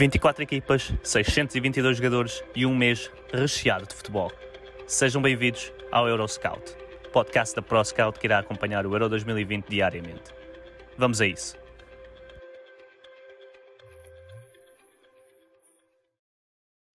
[0.00, 4.32] 24 equipas, 622 jogadores e um mês recheado de futebol.
[4.86, 6.74] Sejam bem-vindos ao Euroscout,
[7.12, 10.32] podcast da ProScout que irá acompanhar o Euro 2020 diariamente.
[10.96, 11.54] Vamos a isso.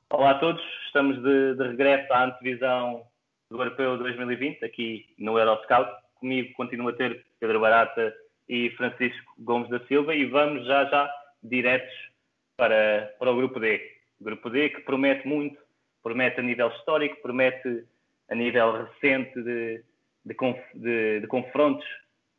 [0.09, 3.07] Olá a todos, estamos de, de regresso à antevisão
[3.51, 5.93] do Europeu 2020 aqui no Euroscout.
[6.15, 8.15] Comigo continua a ter Pedro Barata
[8.49, 12.14] e Francisco Gomes da Silva e vamos já já diretos
[12.57, 13.81] para, para o Grupo D.
[14.21, 15.59] Grupo D que promete muito,
[16.03, 17.85] promete a nível histórico, promete
[18.29, 19.85] a nível recente de,
[20.25, 20.37] de,
[20.75, 21.87] de, de confrontos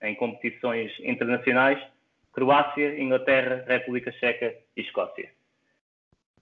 [0.02, 1.82] em competições internacionais,
[2.34, 5.32] Croácia, Inglaterra, República Checa e Escócia.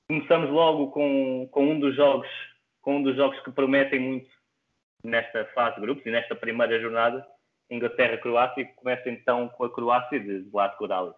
[0.08, 2.28] Começamos logo com, com, um dos jogos,
[2.82, 4.30] com um dos jogos que prometem muito
[5.04, 7.26] nesta fase de grupos e nesta primeira jornada,
[7.70, 11.18] Inglaterra-Croácia, que começa então com a Croácia de Zlatko Dalic.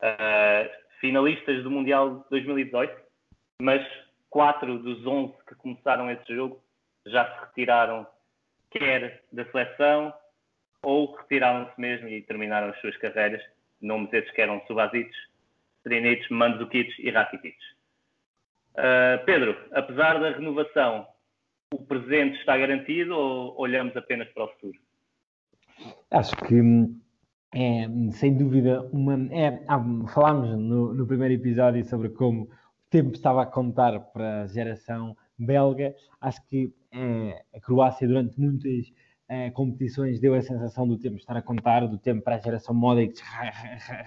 [0.00, 2.94] Uh, finalistas do Mundial 2018,
[3.60, 3.86] mas
[4.30, 6.62] quatro dos 11 que começaram esse jogo
[7.06, 8.06] já se retiraram
[8.70, 10.12] quer da seleção
[10.82, 13.42] ou retiraram-se mesmo e terminaram as suas carreiras.
[13.80, 15.10] Nomes esses que eram Subasic,
[15.78, 17.56] Strinic, Mandzukic e Rakitic.
[18.74, 21.06] Uh, Pedro, apesar da renovação,
[21.72, 24.78] o presente está garantido ou olhamos apenas para o futuro?
[26.10, 27.00] Acho que hum,
[27.54, 29.14] é, sem dúvida, uma.
[29.30, 29.64] É,
[30.08, 32.48] falámos no, no, primeiro episódio sobre como o
[32.90, 35.94] tempo estava a contar para a geração belga.
[36.20, 38.92] Acho que é, a Croácia, durante muitas
[39.28, 42.74] é, competições, deu a sensação do tempo estar a contar, do tempo para a geração
[42.74, 43.20] Modric,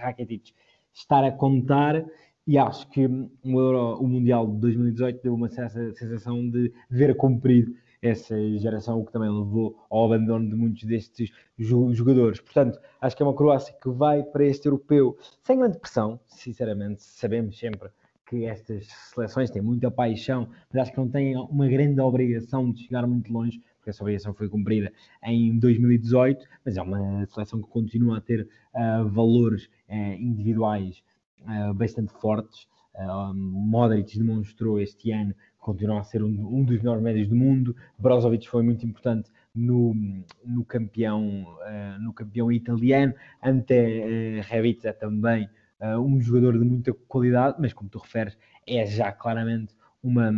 [0.00, 0.52] Rakitic
[0.92, 2.04] estar a contar.
[2.46, 7.72] E acho que o, Euro, o Mundial de 2018 deu uma sensação de ver cumprido
[8.02, 12.40] essa geração, o que também levou ao abandono de muitos destes jogadores.
[12.40, 17.02] Portanto, acho que é uma Croácia que vai para este europeu sem grande pressão, sinceramente,
[17.02, 17.88] sabemos sempre
[18.26, 22.82] que estas seleções têm muita paixão, mas acho que não têm uma grande obrigação de
[22.82, 24.92] chegar muito longe, porque essa obrigação foi cumprida
[25.22, 31.02] em 2018, mas é uma seleção que continua a ter uh, valores uh, individuais
[31.42, 32.66] uh, bastante fortes.
[33.34, 37.74] Modric demonstrou este ano continua a ser um, um dos melhores médios do mundo.
[37.96, 39.94] Brozovic foi muito importante no,
[40.44, 43.14] no, campeão, uh, no campeão italiano.
[43.42, 45.48] Ante uh, Rebic é também
[45.80, 48.36] uh, um jogador de muita qualidade, mas como tu referes,
[48.66, 50.32] é já claramente uma,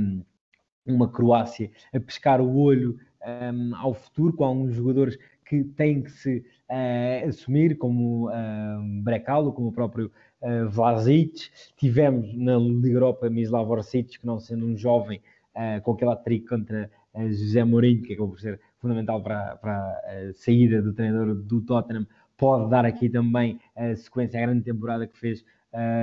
[0.86, 6.10] uma Croácia a pescar o olho um, ao futuro, com alguns jogadores que têm que
[6.10, 10.10] se uh, assumir, como uh, Brecalo, como o próprio
[10.44, 11.50] uh.
[11.76, 15.20] Tivemos na Liga Europa Mislav Orsic, que não sendo um jovem,
[15.54, 19.76] uh, com aquela trick contra uh, José Mourinho, que acabou por ser fundamental para, para
[19.76, 22.06] a saída do treinador do Tottenham,
[22.36, 25.44] pode dar aqui também a sequência, a grande temporada que fez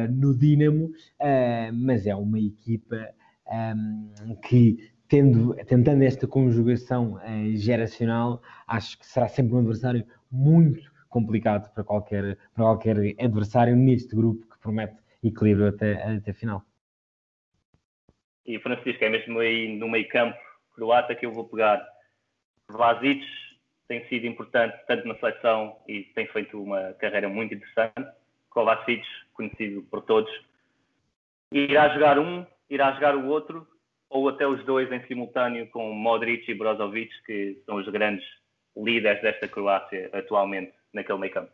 [0.09, 0.91] no Dinamo,
[1.73, 3.08] mas é uma equipa
[3.47, 7.18] um, que tendo, tentando esta conjugação
[7.53, 14.16] geracional, acho que será sempre um adversário muito complicado para qualquer, para qualquer adversário neste
[14.16, 16.63] grupo que promete equilíbrio até, até a final.
[18.45, 20.38] E Francisco, é mesmo aí no meio campo
[20.73, 21.85] croata que eu vou pegar.
[22.67, 23.23] Vasic
[23.88, 28.09] tem sido importante tanto na seleção e tem feito uma carreira muito interessante.
[28.49, 30.31] Kovacic, conhecido por todos.
[31.51, 33.67] Irá jogar um, irá jogar o outro,
[34.09, 38.25] ou até os dois em simultâneo com Modric e Brozovic, que são os grandes
[38.75, 41.52] líderes desta Croácia atualmente naquele meio campo.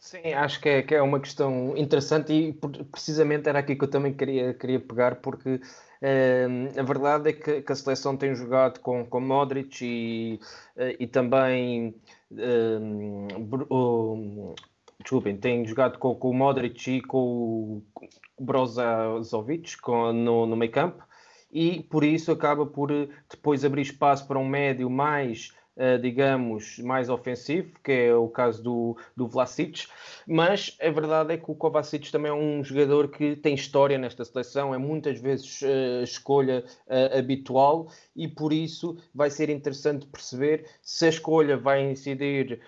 [0.00, 2.52] Sim, acho que é, que é uma questão interessante e
[2.90, 5.60] precisamente era aqui que eu também queria, queria pegar, porque
[6.00, 6.46] eh,
[6.78, 10.40] a verdade é que, que, a seleção tem jogado com, com Modric e,
[10.76, 11.94] eh, e também
[12.34, 12.78] eh,
[15.00, 17.82] desculpem, tem jogado com, com o Modric e com
[18.38, 21.04] o Brozovic com, no, no meio campo
[21.52, 22.90] e por isso acaba por
[23.28, 25.52] depois abrir espaço para um médio mais
[26.00, 29.86] digamos, mais ofensivo, que é o caso do, do Vlasic,
[30.26, 34.24] mas a verdade é que o Kovacic também é um jogador que tem história nesta
[34.24, 40.66] seleção, é muitas vezes uh, escolha uh, habitual e por isso vai ser interessante perceber
[40.82, 42.60] se a escolha vai incidir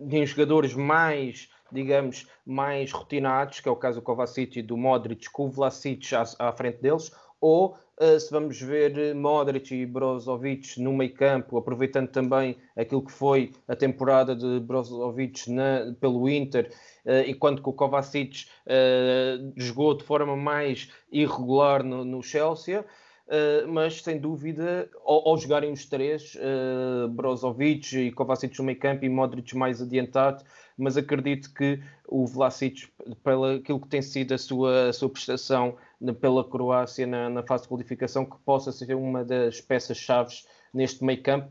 [0.00, 5.28] em jogadores mais digamos, mais rotinados, que é o caso do Kovacic e do Modric,
[5.30, 7.10] com o Vlasic à, à frente deles,
[7.40, 13.12] ou uh, se vamos ver Modric e Brozovic no meio campo, aproveitando também aquilo que
[13.12, 16.70] foi a temporada de Brozovic na, pelo Inter,
[17.04, 22.84] uh, enquanto que o Kovacic uh, jogou de forma mais irregular no, no Chelsea.
[23.26, 28.78] Uh, mas sem dúvida, ao, ao jogarem os três, uh, Brozovic e Kovacic no meio
[28.78, 30.44] campo e Modric mais adiantado,
[30.76, 32.88] mas acredito que o Vlasic,
[33.22, 35.76] pelo aquilo que tem sido a sua, a sua prestação
[36.12, 40.34] pela Croácia na, na fase de qualificação, que possa ser uma das peças-chave
[40.72, 41.48] neste meio campo,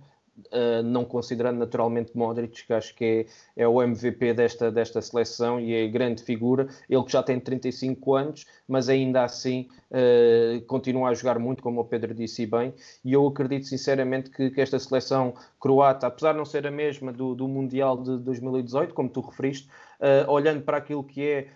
[0.51, 5.59] Uh, não considerando naturalmente Modric, que acho que é, é, o MVP desta, desta seleção
[5.59, 6.67] e é grande figura.
[6.89, 11.81] Ele que já tem 35 anos, mas ainda assim uh, continua a jogar muito, como
[11.81, 12.73] o Pedro disse bem.
[13.05, 17.13] E eu acredito sinceramente que, que, esta seleção croata, apesar de não ser a mesma
[17.13, 21.47] do, do Mundial de 2018, como tu referiste, uh, olhando para aquilo que é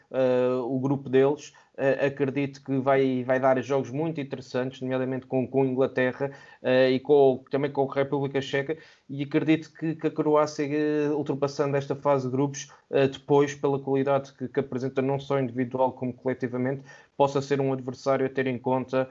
[0.64, 1.52] o grupo deles,
[2.06, 6.32] acredito que vai, vai dar jogos muito interessantes, nomeadamente com, com Inglaterra
[6.64, 8.78] uh, e com, também com a República Checa,
[9.08, 12.72] e acredito que, que a Croácia, uh, ultrapassando esta fase de grupos,
[13.12, 16.84] depois, pela qualidade que, que, apresenta, não só individual como coletivamente,
[17.18, 19.10] possa ser um adversário a ter em conta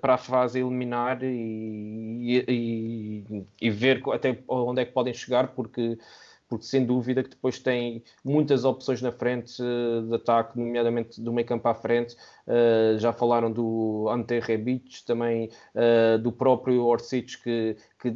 [0.00, 5.98] para a fase eliminar e, e, e, ver até onde é que podem chegar, porque
[6.48, 11.32] porque sem dúvida que depois tem muitas opções na frente uh, de ataque, nomeadamente do
[11.32, 12.16] meio campo à frente.
[12.46, 18.10] Uh, já falaram do Ante Rebic, também uh, do próprio Orsic que, que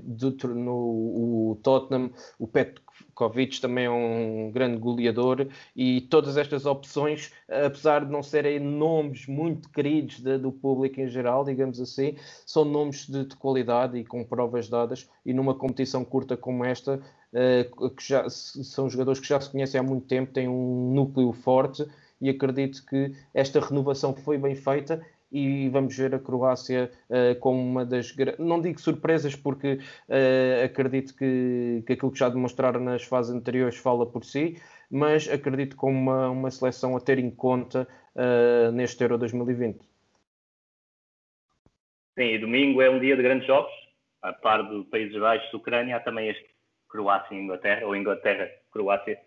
[0.46, 8.04] no o Tottenham, o Petkovic também é um grande goleador e todas estas opções, apesar
[8.04, 12.16] de não serem nomes muito queridos do público em geral, digamos assim,
[12.46, 17.00] são nomes de, de qualidade e com provas dadas e numa competição curta como esta
[17.32, 21.86] que já são jogadores que já se conhecem há muito tempo, têm um núcleo forte
[22.20, 25.00] e acredito que esta renovação foi bem feita
[25.32, 29.74] e vamos ver a Croácia uh, como uma das não digo surpresas porque
[30.08, 34.60] uh, acredito que, que aquilo que já demonstraram nas fases anteriores fala por si,
[34.90, 37.86] mas acredito como uma, uma seleção a ter em conta
[38.16, 39.78] uh, neste Euro 2020.
[42.18, 43.72] Sim, e domingo é um dia de grandes jogos,
[44.20, 46.44] a par do Países Baixos, Ucrânia, há também este
[46.90, 49.18] Croácia e Inglaterra, ou Inglaterra-Croácia.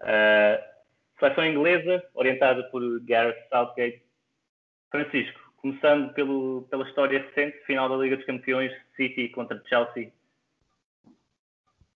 [0.00, 0.70] Uh,
[1.18, 4.02] seleção inglesa, orientada por Gareth Southgate.
[4.90, 10.12] Francisco, começando pelo, pela história recente, final da Liga dos Campeões, City contra Chelsea.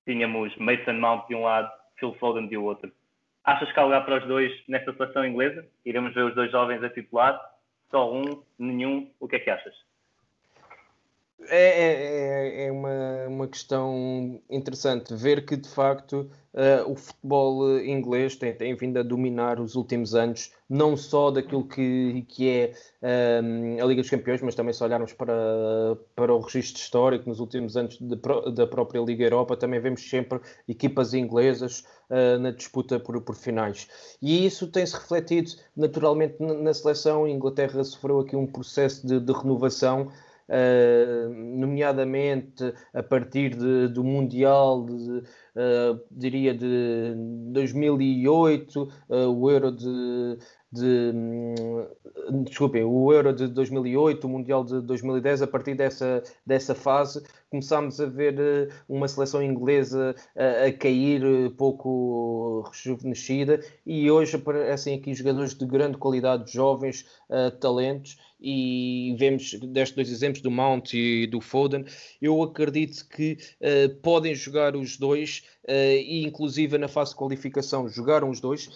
[0.04, 2.92] Tínhamos Mason Mount de um lado, Phil Foden de outro.
[3.42, 5.66] Achas que há lugar para os dois nesta seleção inglesa?
[5.84, 7.40] Iremos ver os dois jovens a titular?
[7.90, 8.42] Só um?
[8.58, 9.10] Nenhum?
[9.20, 9.74] O que é que achas?
[11.48, 17.78] É, é, é, é uma, uma questão interessante ver que de facto uh, o futebol
[17.80, 22.72] inglês tem, tem vindo a dominar os últimos anos, não só daquilo que, que é
[23.02, 25.34] ehm, a Liga dos Campeões, mas também se olharmos para,
[26.14, 28.16] para o registro histórico nos últimos anos de,
[28.52, 33.88] da própria Liga Europa, também vemos sempre equipas inglesas uh, na disputa por, por finais.
[34.22, 37.24] E isso tem-se refletido naturalmente na, na seleção.
[37.24, 40.10] A Inglaterra sofreu aqui um processo de, de renovação.
[40.46, 45.22] Uh, nomeadamente a partir de, do Mundial, de,
[45.56, 47.14] uh, diria de
[47.50, 50.38] 2008, uh, eh, o Euro de,
[50.70, 56.74] de um, desculpem, o Euro de 2008, o Mundial de 2010, a partir dessa, dessa
[56.74, 57.22] fase
[57.54, 64.34] começámos a ver uh, uma seleção inglesa uh, a cair uh, pouco rejuvenescida e hoje
[64.34, 67.06] aparecem aqui jogadores de grande qualidade, jovens,
[67.60, 71.84] talentos e vemos destes dois exemplos do Mount e do Foden,
[72.20, 73.38] eu acredito que
[74.02, 78.68] podem jogar os dois e inclusive na fase de qualificação jogaram os dois.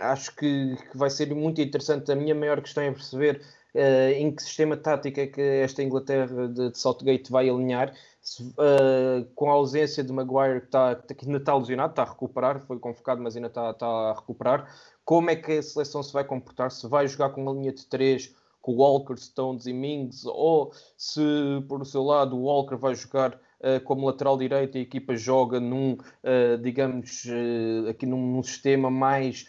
[0.00, 2.10] acho que, que vai ser muito interessante.
[2.10, 3.40] A minha maior questão é perceber
[3.74, 8.42] uh, em que sistema tático é que esta Inglaterra de, de Saltgate vai alinhar, se,
[8.42, 12.60] uh, com a ausência de Maguire que, está, que ainda está lesionado, está a recuperar,
[12.60, 14.72] foi convocado, mas ainda está, está a recuperar.
[15.04, 16.70] Como é que a seleção se vai comportar?
[16.70, 21.20] Se vai jogar com uma linha de 3 com Walker, Stones e Mings, ou se
[21.68, 23.40] por seu lado o Walker vai jogar
[23.84, 29.46] como lateral direito a equipa joga num, uh, digamos, uh, aqui num, sistema mais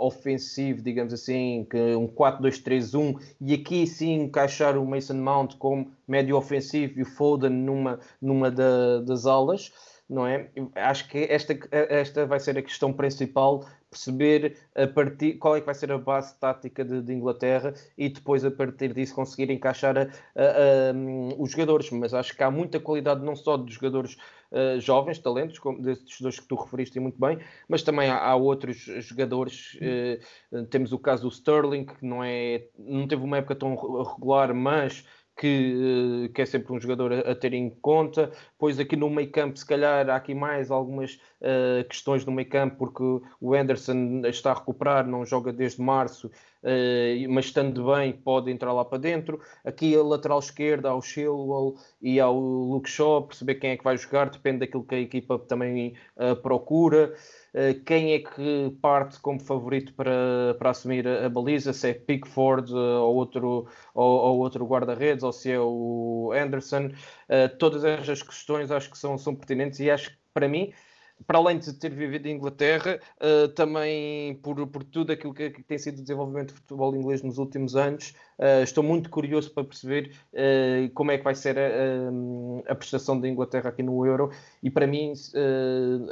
[0.00, 6.98] ofensivo, digamos assim, um 4-2-3-1, e aqui sim encaixar o Mason Mount como médio ofensivo
[6.98, 9.70] e o Foden numa, numa da, das alas
[10.08, 10.48] não é?
[10.76, 13.64] Acho que esta, esta vai ser a questão principal
[13.96, 18.10] perceber a partir, qual é que vai ser a base tática de, de Inglaterra e
[18.10, 21.90] depois a partir disso conseguir encaixar a, a, a, um, os jogadores.
[21.90, 24.16] Mas acho que há muita qualidade não só de jogadores
[24.52, 27.38] uh, jovens, talentos, como destes dois que tu referiste muito bem,
[27.68, 29.74] mas também há, há outros jogadores.
[30.52, 33.74] Uh, temos o caso do Sterling, que não, é, não teve uma época tão
[34.04, 35.04] regular, mas
[35.36, 38.30] que, que, é sempre um jogador a, a, ter em conta.
[38.58, 42.48] Pois aqui no meio campo, se calhar há aqui mais algumas uh, questões no meio
[42.48, 48.12] campo, porque o Anderson está a recuperar, não joga desde março, uh, mas estando bem
[48.12, 49.40] pode entrar lá para dentro.
[49.64, 53.98] Aqui a lateral esquerda, ao Chilwell e ao Luke Shaw, perceber quem é que vai
[53.98, 57.14] jogar, depende daquilo que a equipa também uh, procura.
[57.56, 61.94] Eh, quem é que parte como favorito para, para assumir a, a baliza, se é
[61.94, 66.88] Pickford uh, ou outro, ou, ou outro guarda-redes, ou se é o Anderson.
[67.30, 70.70] Uh, todas estas questões acho que são, são pertinentes e acho que para mim
[71.26, 75.62] para além de ter vivido em Inglaterra, uh, também por, por tudo aquilo que, que,
[75.62, 79.64] tem sido o desenvolvimento do futebol inglês nos últimos anos, uh, estou muito curioso para
[79.64, 84.30] perceber uh, como é que vai ser a, a, prestação da Inglaterra aqui no Euro.
[84.62, 85.12] E para mim,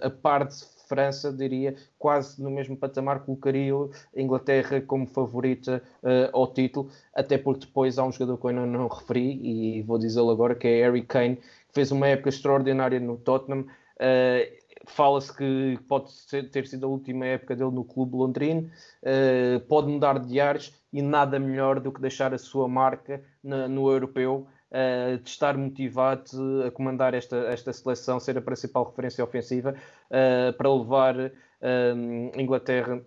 [0.03, 6.47] a parte França, diria, quase no mesmo patamar, colocaria a Inglaterra como favorita uh, ao
[6.53, 10.31] título, até porque depois há um jogador que eu ainda não referi, e vou dizê-lo
[10.31, 13.67] agora, que é Harry Kane, que fez uma época extraordinária no Tottenham.
[13.97, 18.71] Uh, Fala-se que pode ser, ter sido a última época dele no clube londrino,
[19.03, 23.67] uh, pode mudar de ares e nada melhor do que deixar a sua marca na,
[23.67, 29.25] no europeu uh, de estar motivado a comandar esta, esta seleção, ser a principal referência
[29.25, 29.75] ofensiva
[30.11, 33.03] uh, para levar uh, Inglaterra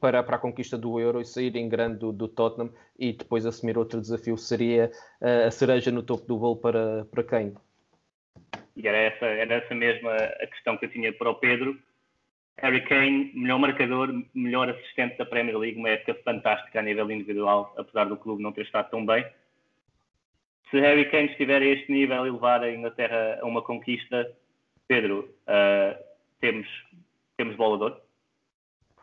[0.00, 3.44] para, para a conquista do Euro e sair em grande do, do Tottenham e depois
[3.44, 7.54] assumir outro desafio seria a cereja no topo do bolo para, para quem?
[8.76, 11.76] E era essa, era essa mesma a questão que eu tinha para o Pedro.
[12.58, 17.74] Harry Kane, melhor marcador, melhor assistente da Premier League, uma época fantástica a nível individual,
[17.76, 19.26] apesar do clube não ter estado tão bem
[20.70, 24.30] se Harry Kane estiver a este nível e levar a Inglaterra a uma conquista,
[24.86, 25.98] Pedro, uh,
[26.40, 26.66] temos,
[27.36, 28.00] temos bolador?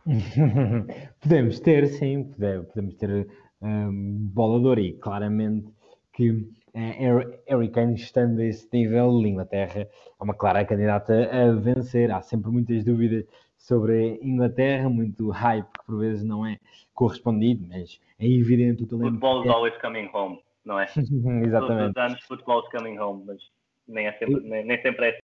[1.19, 3.27] podemos ter, sim, podemos ter
[3.62, 5.67] um, bolador e claramente
[6.13, 11.51] que uh, Harry Kane estando a esse nível, a Inglaterra é uma clara candidata a
[11.51, 12.12] vencer.
[12.12, 13.25] Há sempre muitas dúvidas
[13.57, 16.57] sobre a Inglaterra, muito hype que por vezes não é
[16.93, 19.12] correspondido, mas é evidente o talento.
[19.12, 20.86] Football is always coming home não é?
[20.86, 21.47] Exatamente.
[21.50, 23.41] Todos os anos futebol coming home, mas
[23.88, 25.19] nem, é sempre, nem, nem sempre é assim.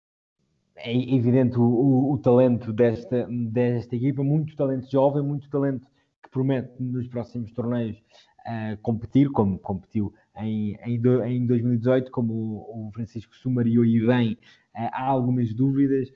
[0.77, 5.87] É evidente o, o, o, talento desta, desta equipa, muito talento jovem, muito talento
[6.23, 7.99] que promete nos próximos torneios
[8.47, 14.07] uh, competir, como competiu em, em, do, em 2018, como o, o, Francisco sumariou e
[14.07, 14.33] bem,
[14.75, 16.11] uh, há algumas dúvidas,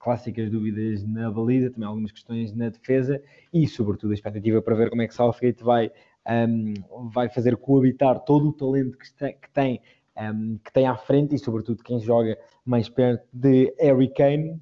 [0.00, 4.90] clássicas dúvidas na baliza, também algumas questões na defesa e, sobretudo, a expectativa para ver
[4.90, 5.92] como é que Southgate vai
[6.28, 9.80] um, vai fazer coabitar todo o talento que tem, que tem,
[10.16, 14.60] um, que tem à frente e, sobretudo, quem joga mais perto de Harry Kane,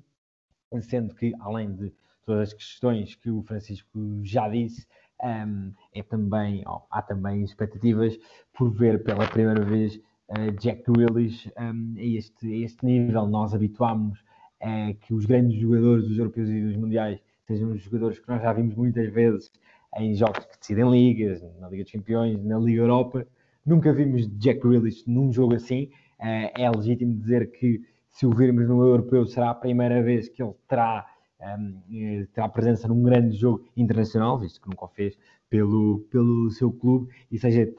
[0.83, 1.93] sendo que, além de
[2.25, 4.87] todas as questões que o Francisco já disse,
[5.23, 8.19] um, é também, oh, há também expectativas
[8.53, 9.97] por ver pela primeira vez
[10.29, 13.27] uh, Jack Grealish um, a, este, a este nível.
[13.27, 14.23] Nós habituámos
[14.61, 18.43] a que os grandes jogadores dos europeus e dos mundiais sejam os jogadores que nós
[18.43, 19.51] já vimos muitas vezes
[19.99, 23.27] em jogos que decidem ligas, na Liga dos Campeões, na Liga Europa.
[23.65, 25.91] Nunca vimos Jack Grealish num jogo assim.
[26.21, 30.43] Eh, é legítimo dizer que se o virmos no Europeu será a primeira vez que
[30.43, 31.07] ele terá,
[31.41, 31.45] um,
[31.91, 35.19] ehm, eh, terá presença num grande jogo internacional, visto que nunca o fez
[35.51, 37.71] pelo, pelo seu clube, e seja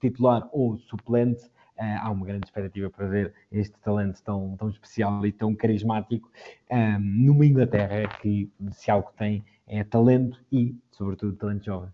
[0.00, 1.48] titular ou suplente,
[1.80, 6.30] Uh, há uma grande expectativa para ver este talento tão, tão especial e tão carismático
[6.70, 11.90] um, ehm, numa Inglaterra que, se algo tem, é talento e, sobretudo, talento jovem.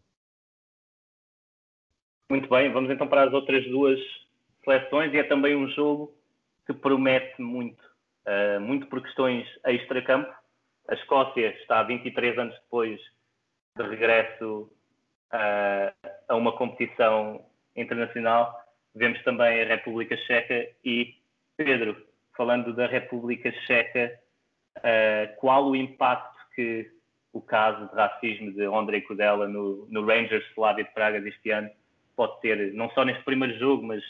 [2.31, 4.01] Muito bem, vamos então para as outras duas
[4.65, 6.13] seleções e é também um jogo
[6.67, 7.81] que promete muito,
[8.27, 10.35] uh, muito por questões extra-campo.
[10.89, 12.99] A Escócia está 23 anos depois
[13.77, 14.71] de regresso
[15.33, 17.45] uh, a uma competição
[17.77, 18.59] internacional.
[18.95, 21.15] Vemos também a República Checa e,
[21.57, 21.95] Pedro,
[22.37, 24.19] falando da República Checa,
[24.79, 26.96] uh, qual o impacto que
[27.37, 31.69] o caso de racismo de Andrei Kudela no, no Rangers Slavia de Praga deste ano
[32.17, 34.03] pode ter, não só neste primeiro jogo, mas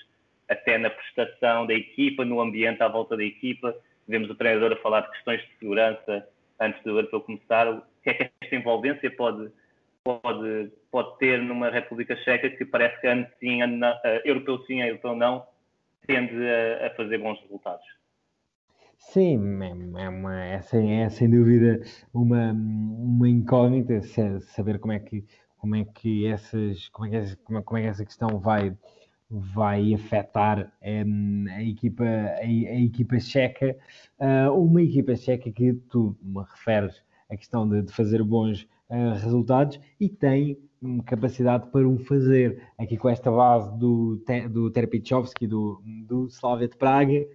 [0.49, 3.75] até na prestação da equipa, no ambiente à volta da equipa.
[4.07, 6.29] Vemos o treinador a falar de questões de segurança
[6.61, 7.69] antes do europeu começar.
[7.69, 9.51] O que é que esta envolvência pode,
[10.05, 14.59] pode, pode ter numa República Checa que parece que ano sim, ano não, uh, europeu
[14.67, 15.45] sim, europeu não,
[16.07, 17.85] tende a, a fazer bons resultados?
[18.99, 21.81] Sim, é, é, uma, é, sem, é sem dúvida
[22.13, 24.01] uma, uma incógnita
[24.41, 25.25] saber como é que,
[25.59, 28.77] como é que, essas, como é que, essa, como é, que essa questão vai,
[29.31, 33.77] vai afetar um, a, equipa, a, a equipa checa,
[34.19, 39.15] uh, uma equipa checa que tu me referes a questão de, de fazer bons uh,
[39.15, 42.63] resultados e tem um, capacidade para o fazer.
[42.79, 47.27] Aqui com esta base do, do Terpichovski, do, do Slavia de Praga,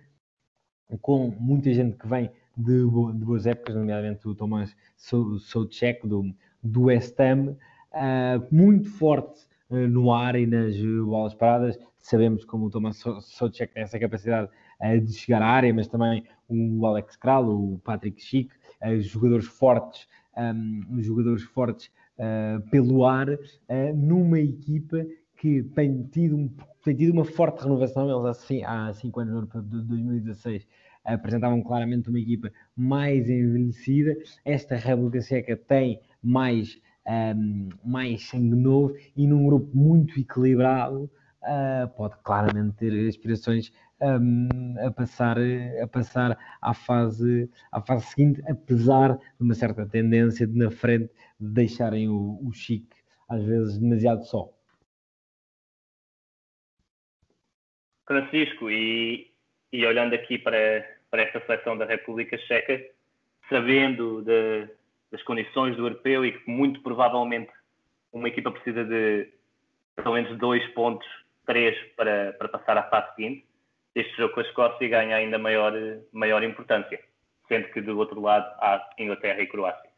[0.99, 6.83] com muita gente que vem de, de boas épocas, nomeadamente o Tomás Soucek do, do
[6.83, 7.55] West Ham,
[7.93, 11.79] uh, muito forte uh, no ar e nas bolas paradas.
[11.97, 14.49] Sabemos como o Tomás Soucek tem essa capacidade
[14.81, 18.51] uh, de chegar à área, mas também o Alex Kral, o Patrick Schick,
[18.99, 21.89] jogadores fortes, um, jogadores fortes
[22.69, 23.27] pelo ar,
[23.95, 25.05] numa equipa
[25.41, 26.49] que tem tido, um,
[26.83, 28.07] tem tido uma forte renovação.
[28.07, 30.67] Eles assim, há cinco anos, no Europeu de 2016,
[31.03, 34.15] apresentavam claramente uma equipa mais envelhecida.
[34.45, 36.79] Esta República Checa tem mais,
[37.35, 41.09] um, mais sangue novo e num grupo muito equilibrado
[41.43, 44.47] uh, pode claramente ter aspirações um,
[44.85, 45.37] a, passar,
[45.81, 51.11] a passar à fase, à fase seguinte, apesar de uma certa tendência de na frente
[51.39, 54.49] de deixarem o, o Chique às vezes demasiado só.
[58.05, 59.30] Francisco, e
[59.71, 62.83] e olhando aqui para, para esta seleção da República Checa,
[63.49, 64.67] sabendo de,
[65.11, 67.51] das condições do europeu e que muito provavelmente
[68.11, 69.29] uma equipa precisa de
[69.95, 71.07] pelo menos dois pontos,
[71.45, 73.45] três para, para passar à fase seguinte,
[73.93, 75.73] este jogo com a Escócia ganha ainda maior,
[76.11, 76.99] maior importância,
[77.47, 79.91] sendo que do outro lado há Inglaterra e Croácia.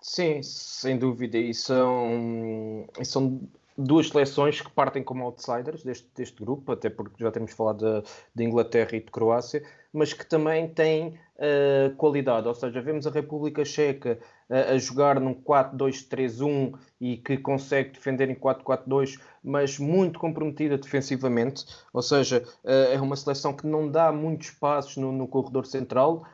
[0.00, 3.40] Sim, sem dúvida, e são, e são
[3.76, 8.04] duas seleções que partem como outsiders deste, deste grupo, até porque já temos falado
[8.34, 9.62] de, Inglaterra e de Croácia,
[9.92, 15.18] mas que também têm uh, qualidade, ou seja, vemos a República Checa uh, a jogar
[15.20, 22.92] num 4-2-3-1 e que consegue defender em 4-4-2, mas muito comprometida defensivamente, ou seja, uh,
[22.92, 26.24] é uma seleção que não dá muitos passos no, no corredor central,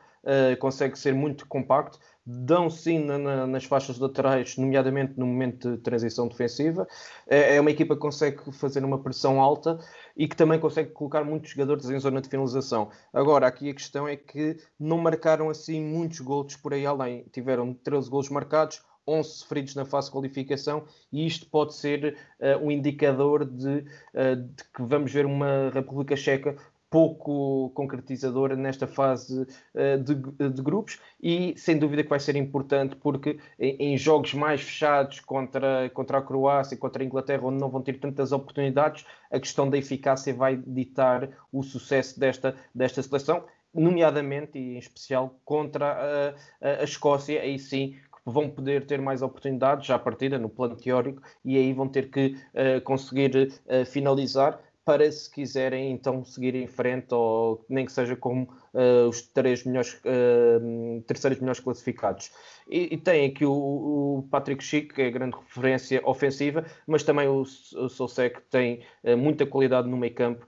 [0.59, 5.77] consegue ser muito compacto, dão sim na, na, nas faixas laterais, nomeadamente no momento de
[5.77, 6.87] transição defensiva.
[7.27, 9.79] É, é, uma equipa que consegue fazer uma pressão alta
[10.15, 12.89] e que também consegue colocar muitos jogadores em zona de finalização.
[13.11, 17.25] Agora, aqui a questão é que não marcaram assim muitos gols por aí além.
[17.31, 22.63] Tiveram 13 gols marcados, 11 sofridos na fase de qualificação e isto pode ser uh,
[22.63, 23.79] um indicador de,
[24.13, 26.55] uh, de, que vamos ver uma República Checa
[26.91, 30.13] pouco concretizadora nesta fase uh, de,
[30.49, 35.21] de, grupos e sem dúvida que vai ser importante porque em, em, jogos mais fechados
[35.21, 39.69] contra, contra a Croácia contra a Inglaterra, onde não vão ter tantas oportunidades, a questão
[39.69, 46.67] da eficácia vai ditar o sucesso desta, desta seleção, nomeadamente e em especial contra a,
[46.67, 50.75] a, a Escócia, aí sim vão poder ter mais oportunidades já à partida no plano
[50.75, 54.59] teórico e aí vão ter que uh, conseguir uh, finalizar
[54.91, 59.63] para se quiserem então seguir em frente ou nem que seja como uh, os três
[59.63, 62.29] melhores, uh, terceiros melhores classificados.
[62.69, 67.03] E, e tem aqui o, o, Patrick Schick, que é a grande referência ofensiva, mas
[67.03, 68.07] também o, o
[68.49, 70.45] tem uh, muita qualidade no meio campo,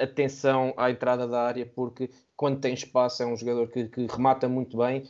[0.00, 4.48] atenção à entrada da área, porque quando tem espaço é um jogador que, que remata
[4.48, 5.02] muito bem,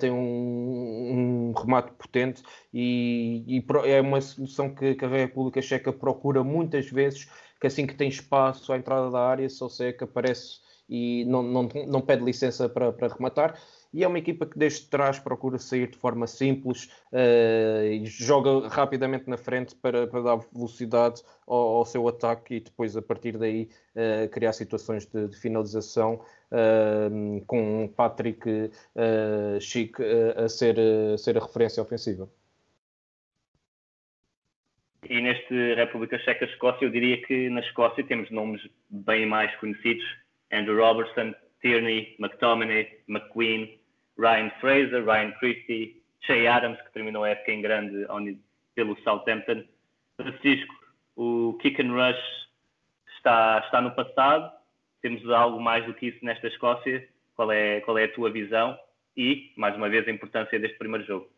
[0.00, 2.42] tem um, um, remate potente
[2.74, 7.28] e, e, é uma solução que, que a República Checa procura muitas vezes
[7.66, 11.42] que assim que tem espaço à entrada da área, só sei que aparece e não,
[11.42, 13.60] não, não pede licença para, para rematar.
[13.92, 18.68] E é uma equipa que desde trás procura sair de forma simples uh, e joga
[18.68, 23.36] rapidamente na frente para, para dar velocidade ao, ao, seu ataque e depois, a partir
[23.38, 26.20] daí, uh, criar situações de, de finalização
[26.52, 28.70] uh, com Patrick
[29.60, 29.98] Chic
[30.36, 30.76] a, ser,
[31.14, 32.28] a ser a referência ofensiva.
[35.08, 40.04] E neste República Checa-Escócia, eu diria que na Escócia temos nomes bem mais conhecidos:
[40.52, 43.78] Andrew Robertson, Tierney, McTominay, McQueen,
[44.18, 48.06] Ryan Fraser, Ryan Christie, Shea Adams, que terminou a época em grande
[48.74, 49.64] pelo Southampton.
[50.16, 50.74] Francisco,
[51.16, 52.48] o kick and rush
[53.16, 54.50] está, está no passado.
[55.02, 57.06] Temos algo mais do que isso nesta Escócia.
[57.34, 58.78] Qual é, qual é a tua visão?
[59.16, 61.28] E, mais uma vez, a importância deste primeiro jogo.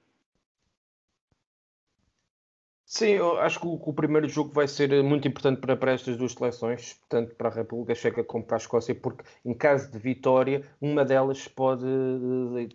[2.90, 6.16] Sim, eu acho que o, o, primeiro jogo vai ser muito importante para, para estas
[6.16, 9.98] duas seleções, tanto para a República Checa como para a Escócia, porque em caso de
[9.98, 12.68] vitória, uma delas pode eh,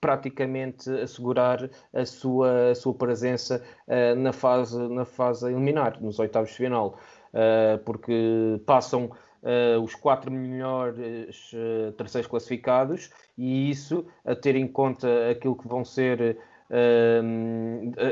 [0.00, 6.50] praticamente assegurar a sua, a sua presença uh, na, fase, na fase eliminar, nos oitavos
[6.50, 7.00] de final,
[7.34, 9.06] uh, porque passam
[9.42, 11.50] uh, os quatro melhores
[11.96, 16.38] terceiros classificados e isso, a ter em conta aquilo que vão ser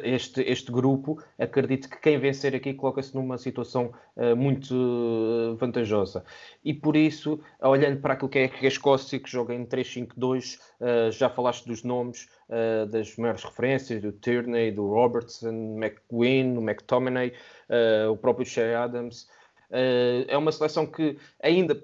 [0.04, 6.24] este, este grupo, acredito que quem vencer aqui coloca-se numa situação uh, muito uh, vantajosa.
[6.64, 11.10] E por isso, olhando para aquilo que é a Escócia, que joga em 3-5-2, uh,
[11.10, 12.28] já falaste dos nomes
[12.90, 17.32] das maiores referências, do Tierney, do Robertson, McQueen, o McTominay,
[18.10, 19.26] o próprio Shea Adams.
[19.70, 21.82] é uma seleção que ainda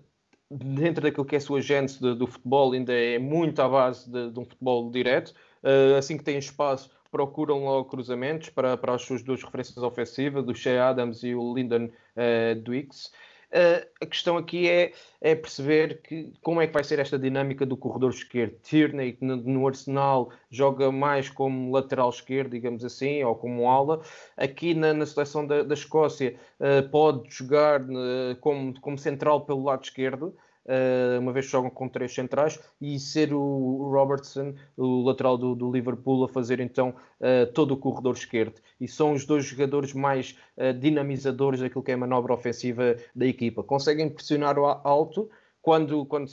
[0.50, 4.30] dentro daquilo que é a sua gênese do futebol, ainda é muito à base de,
[4.30, 5.32] de um futebol direto.
[5.62, 10.44] Uh, assim que têm espaço, procuram logo cruzamentos para, para as suas duas referências ofensivas,
[10.44, 13.10] do Shea Adams e o Lyndon uh.
[13.52, 17.66] Uh, a questão aqui é, é, perceber que, como é que vai ser esta dinâmica
[17.66, 18.54] do corredor esquerdo.
[18.62, 24.02] Tierney, no, no, Arsenal, joga mais como lateral esquerdo, digamos assim, ou como ala.
[24.36, 29.64] Aqui na, na seleção da, da Escócia, uh, pode jogar uh, como, como central pelo
[29.64, 30.32] lado esquerdo.
[30.70, 35.56] Uh, uma vez que jogam com três centrais, e ser o Robertson, o lateral do,
[35.56, 38.60] do Liverpool, a fazer então uh, todo o corredor esquerdo.
[38.80, 43.26] E são os dois jogadores mais uh, dinamizadores daquilo que é a manobra ofensiva da
[43.26, 43.64] equipa.
[43.64, 45.28] Conseguem pressionar alto,
[45.60, 46.30] quando, quando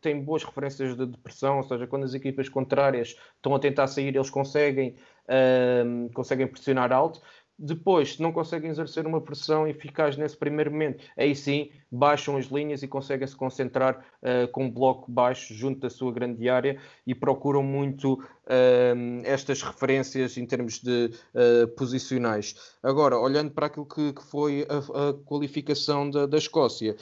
[0.00, 4.14] tem boas referências de depressão, ou seja, quando as equipas contrárias estão a tentar sair,
[4.14, 4.96] eles conseguem,
[5.28, 7.20] uh, conseguem pressionar alto.
[7.58, 12.46] Depois, se não conseguem exercer uma pressão eficaz nesse primeiro momento, aí sim baixam as
[12.46, 16.78] linhas e conseguem se concentrar uh, com um bloco baixo junto da sua grande área
[17.06, 22.54] e procuram muito uh, estas referências em termos de uh, posicionais.
[22.82, 26.96] Agora, olhando para aquilo que, que foi a, a, qualificação da, da Escócia,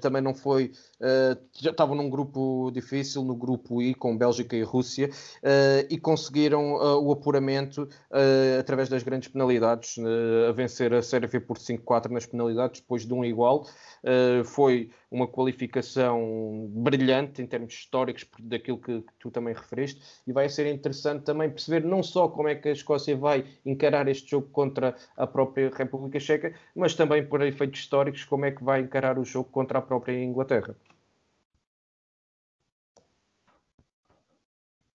[0.00, 0.72] também não foi.
[1.52, 5.10] já estavam num grupo difícil, no grupo I, com Bélgica e Rússia,
[5.90, 7.88] e conseguiram o apuramento
[8.58, 9.96] através das grandes penalidades,
[10.48, 13.66] a vencer a Sérvia por 5-4 nas penalidades, depois de um igual.
[14.02, 20.32] Uh, foi uma qualificação brilhante em termos históricos daquilo que, que, tu também referiste e
[20.32, 24.32] vai ser interessante também perceber não só como é que a Escócia vai encarar este
[24.32, 28.80] jogo contra a própria República Checa, mas também por efeitos históricos como é que vai
[28.80, 30.74] encarar o jogo contra a própria Inglaterra.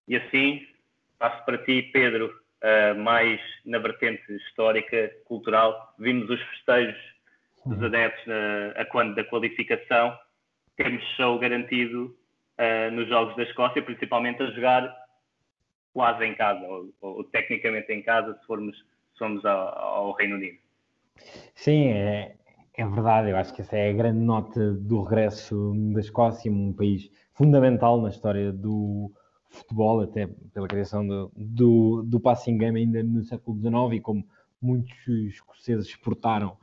[0.08, 0.66] E assim,
[1.20, 5.94] passo para ti, Pedro, uh, mais na vertente histórica, cultural.
[6.00, 7.17] Vimos os festejos
[7.68, 10.18] dos adeptos a, a quando da qualificação,
[10.76, 12.16] temos show garantido
[12.58, 14.96] uh, nos jogos da Escócia, principalmente a jogar
[15.94, 20.36] quase em casa, ou, ou tecnicamente em casa, se formos, se formos ao, ao Reino
[20.36, 20.58] Unido.
[21.56, 22.36] Sim, é,
[22.76, 23.30] é verdade.
[23.32, 28.00] Eu acho que essa é a grande nota do regresso da Escócia, um país fundamental
[28.00, 29.12] na história do
[29.50, 34.28] futebol, até pela criação do, do, do passing game ainda no século XIX e como
[34.62, 36.58] muitos escoceses exportaram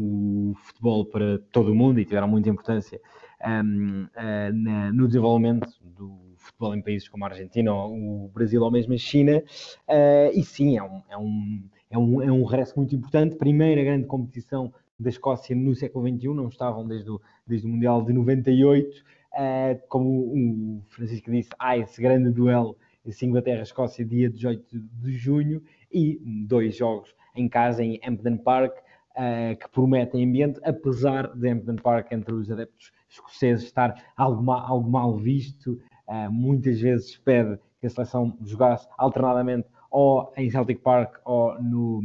[0.00, 3.00] o futebol para todo o mundo e tiveram muita importância
[3.44, 8.70] um, uh, na, no desenvolvimento do futebol em países como a Argentina, o Brasil ou
[8.70, 9.42] mesmo a China.
[9.88, 13.36] Uh, e sim, é um, é, um, é, um, é um regresso muito importante.
[13.36, 18.04] Primeira grande competição da Escócia no século XXI, não estavam desde o, desde o Mundial
[18.04, 19.02] de 98.
[19.32, 22.76] Uh, como o Francisco disse, há esse grande duelo
[23.22, 28.76] Inglaterra-Escócia, dia 18 de junho, e dois jogos em casa em Hampden Park
[29.16, 34.90] uh, que prometem ambiente, apesar de Hampden Park entre os adeptos escoceses estar algo algo
[34.90, 41.18] mal visto, uh, muitas vezes pede que a seleção jogasse alternadamente ou em Celtic Park
[41.24, 42.00] ou, no,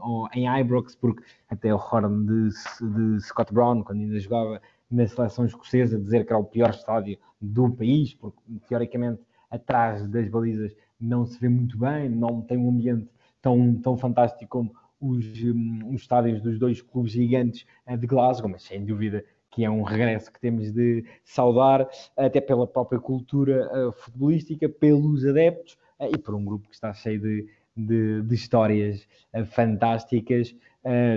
[0.00, 5.06] ou em Ibrox, porque até o horn de, de, Scott Brown, quando ainda jogava na
[5.06, 8.38] seleção escocesa, dizer que era o pior estádio do país, porque
[8.68, 13.08] teoricamente atrás das balizas não se vê muito bem, não tem um ambiente
[13.42, 18.62] tão, tão fantástico como os, um, os estádios dos dois clubes gigantes de Glasgow, mas
[18.62, 23.92] sem dúvida que é um regresso que temos de saudar, até pela própria cultura uh,
[23.92, 29.06] futebolística, pelos adeptos uh, e por um grupo que está cheio de, de, de histórias
[29.46, 30.54] fantásticas,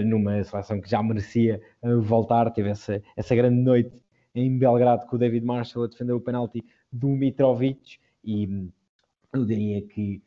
[0.06, 1.62] numa seleção que já merecia
[2.02, 2.50] voltar.
[2.52, 3.92] Teve essa, essa grande noite
[4.34, 8.72] em Belgrado com o David Marshall a defender o penalti do Mitrovic e hum,
[9.34, 10.22] eu diria que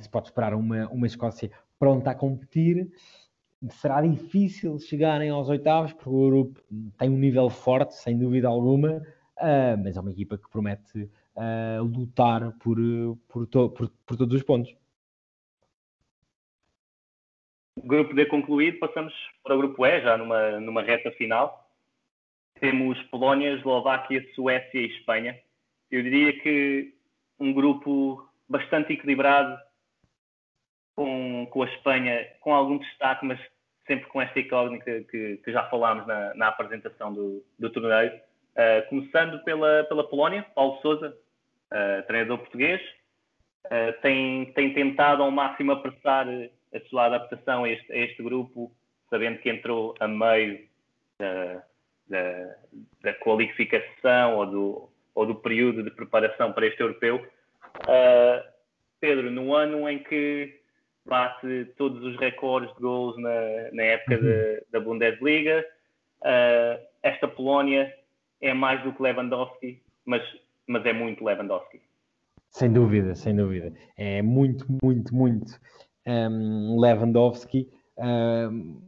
[0.00, 2.92] se pode esperar uma, uma Escócia pronta a competir.
[3.70, 6.62] Será difícil chegarem aos oitavos, porque o grupo
[6.98, 8.98] tem um nível forte, sem dúvida alguma,
[9.38, 12.76] uh, mas é uma equipa que promete uh, lutar por,
[13.28, 14.74] por, to, por, por todos os pontos.
[17.82, 21.66] Grupo D concluído, passamos para o grupo E, já numa, numa reta final.
[22.60, 25.38] Temos Polónia, Eslováquia, Suécia e Espanha.
[25.90, 26.94] Eu diria que
[27.38, 29.58] um grupo bastante equilibrado,
[30.94, 33.38] com, com a Espanha com algum destaque, mas
[33.86, 38.12] sempre com esta incógnita que, que já falámos na, na apresentação do, do torneio.
[38.50, 41.08] Uh, começando pela, pela Polónia, Paulo Sousa,
[41.72, 42.80] uh, treinador português,
[43.66, 46.26] uh, tem, tem tentado ao máximo apressar
[46.72, 48.70] a sua adaptação a este, a este grupo,
[49.08, 50.68] sabendo que entrou a meio
[51.18, 51.62] da,
[52.08, 52.56] da,
[53.02, 57.26] da qualificação ou do, ou do período de preparação para este europeu.
[59.00, 60.59] Pedro, no ano em que
[61.10, 64.60] bate todos os recordes de gols na, na época de, uhum.
[64.70, 65.66] da Bundesliga,
[66.20, 67.92] uh, esta Polónia
[68.40, 70.22] é mais do que Lewandowski, mas,
[70.68, 71.82] mas é muito Lewandowski.
[72.50, 73.72] Sem dúvida, sem dúvida.
[73.96, 75.60] É muito, muito, muito
[76.06, 77.68] um, Lewandowski.
[77.98, 78.80] Um,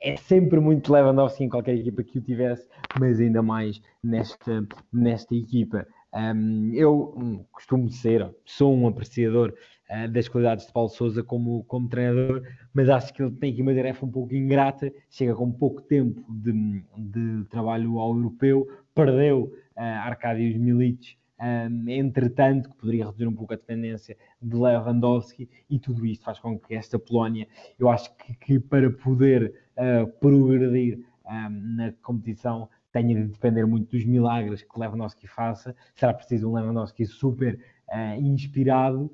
[0.00, 5.34] é sempre muito Lewandowski em qualquer equipa que o tivesse, mas ainda mais nesta, nesta
[5.34, 5.86] equipa.
[6.14, 9.54] Um, eu hum, costumo ser, sou um apreciador
[9.90, 13.62] uh, das qualidades de Paulo Souza como, como treinador, mas acho que ele tem aqui
[13.62, 19.52] uma tarefa um pouco ingrata, chega com pouco tempo de, de trabalho ao europeu, perdeu
[19.76, 25.78] uh, Arcádios Milic um, entretanto, que poderia reduzir um pouco a dependência de Lewandowski, e
[25.78, 27.46] tudo isto faz com que esta Polónia,
[27.78, 33.90] eu acho que, que para poder uh, progredir um, na competição, tenha de depender muito
[33.90, 35.76] dos milagres que Lewandowski faça.
[35.94, 39.12] Será preciso um Lewandowski super uh, inspirado,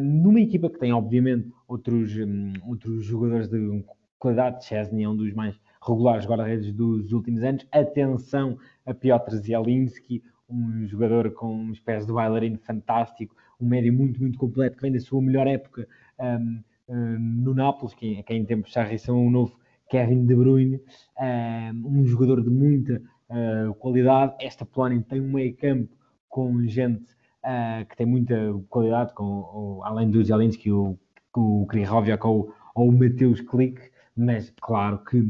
[0.00, 3.84] numa equipa que tem, obviamente, outros, um, outros jogadores de
[4.18, 4.64] qualidade.
[4.64, 7.66] Chesney é um dos mais regulares guarda-redes dos últimos anos.
[7.70, 14.20] Atenção a Piotr Zielinski, um jogador com uns pés de bailarino fantástico, um médio muito,
[14.20, 15.86] muito completo, que vem da sua melhor época
[16.18, 19.58] um, um, no Nápoles, que, que em tempos já são um novo
[19.88, 20.80] Kevin De Bruyne,
[21.20, 24.34] um, um jogador de muita uh, qualidade.
[24.40, 25.94] Esta Polónia tem um meio campo
[26.28, 27.04] com gente
[27.44, 28.34] uh, que tem muita
[28.68, 30.98] qualidade, com, além do Zelinski, o,
[31.36, 33.80] o Krihoviak ou, ou o Mateus Klik,
[34.16, 35.28] mas claro que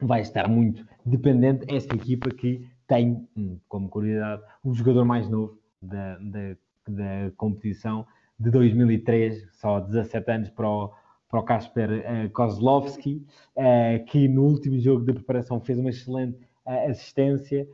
[0.00, 5.58] vai estar muito dependente esta equipa que tem hum, como curiosidade o jogador mais novo
[5.80, 6.56] da, da,
[6.88, 8.06] da competição
[8.38, 10.90] de 2003, só 17 anos para o,
[11.28, 13.24] para o Kasper uh, Kozlovski,
[13.56, 17.68] uh, que no último jogo de preparação fez uma excelente uh, assistência,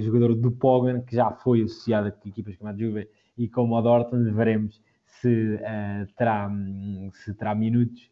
[0.00, 3.80] jogador do Pogan, que já foi associado a equipas como a Juve e como a
[3.80, 5.58] Dortmund, veremos se,
[6.16, 8.10] terá, um, se terá minutos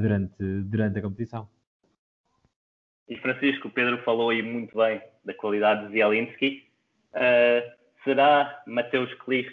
[0.00, 1.48] durante, durante a competição.
[3.08, 6.64] E Francisco, o Pedro falou aí muito bem da qualidade de Zielinski.
[7.12, 7.70] Uh,
[8.02, 9.48] será Mateus Klich,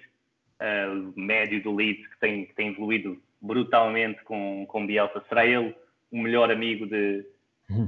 [0.60, 5.76] uh, médio do Leeds, que tem, que tem evoluído brutalmente com, com Bielsa, será ele
[6.12, 7.26] o melhor amigo de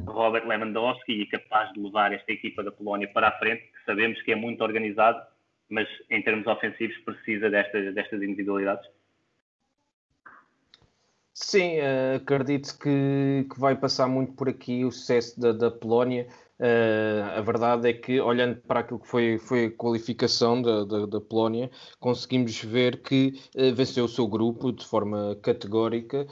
[0.07, 4.21] Robert Lewandowski e capaz de levar esta equipa da Polónia para a frente, que sabemos
[4.21, 5.21] que é muito organizado,
[5.69, 8.87] mas em termos ofensivos precisa destas, destas individualidades?
[11.33, 16.27] Sim, uh, acredito que, que vai passar muito por aqui o sucesso da, da Polónia.
[16.57, 21.05] Uh, a verdade é que, olhando para aquilo que foi, foi a qualificação da, da,
[21.05, 21.69] da Polónia,
[21.99, 26.25] conseguimos ver que uh, venceu o seu grupo de forma categórica.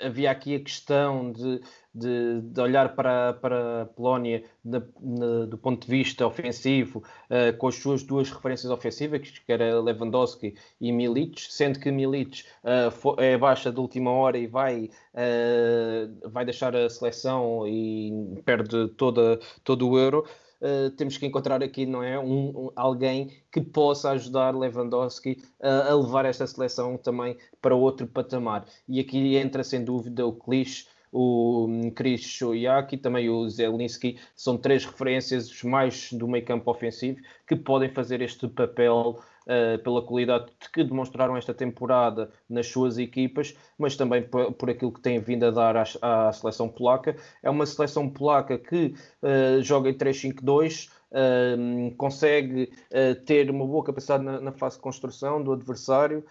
[0.00, 1.60] Havia aqui a questão de
[1.96, 7.76] de, de olhar para, para a Polónia do ponto de vista ofensivo, uh, com as
[7.76, 13.72] suas duas referências ofensivas, que era Lewandowski e Milic, sendo que Milic uh, é baixa
[13.72, 19.98] de última hora e vai, uh, vai deixar a seleção e perde toda, todo o
[19.98, 20.26] euro.
[20.60, 25.90] Uh, temos que encontrar aqui, não é, um, um alguém que possa ajudar Lewandowski uh,
[25.90, 28.64] a levar esta seleção também para outro patamar.
[28.88, 34.58] E aqui entra sem dúvida o Clich, o Chris Shoyak e também o Zelinski são
[34.58, 40.46] três referências mais do meio campo ofensivo que podem fazer este papel uh, pela qualidade
[40.72, 45.44] que demonstraram esta temporada nas suas equipas, mas também por, por aquilo que tem vindo
[45.44, 47.16] a dar à, à, seleção polaca.
[47.42, 53.82] É uma seleção polaca que uh, joga em 3-5-2, Uh, consegue uh, ter uma boa
[53.84, 56.24] capacidade na, na, fase de construção do adversário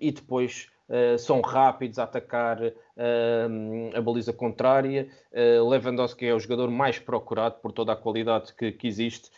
[0.00, 5.08] e depois Uh, são rápidos a atacar uh, a baliza contrária.
[5.32, 9.30] Uh, Lewandowski é o jogador mais procurado por toda a qualidade que, que existe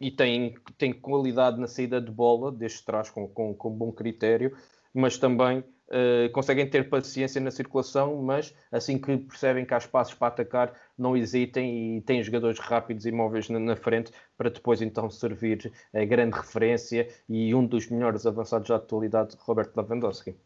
[0.00, 4.56] e tem, tem qualidade na saída de bola, desde trás com, com, com bom critério,
[4.94, 10.12] mas também Uh, conseguem ter paciência na circulação, mas assim que percebem que há espaços
[10.12, 14.82] para atacar, não hesitem e têm jogadores rápidos e móveis na, na, frente para depois
[14.82, 20.36] então servir a grande referência e um dos melhores avançados da atualidade, Robert Lewandowski.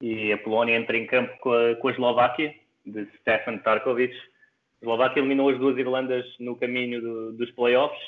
[0.00, 2.54] E a Polónia entra em campo com a, com a Eslováquia,
[2.86, 4.14] de Stefan Tarkovic.
[4.80, 8.00] Eslováquia eliminou as duas Irlandas no caminho do, dos playoffs.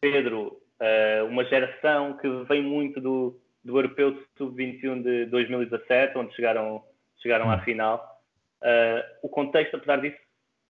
[0.00, 6.84] Pedro, uh, uma geração que vem muito do, do Europeu Sub-21 de 2017, onde chegaram,
[7.20, 8.22] chegaram à final.
[8.62, 10.16] Uh, o contexto, apesar disso,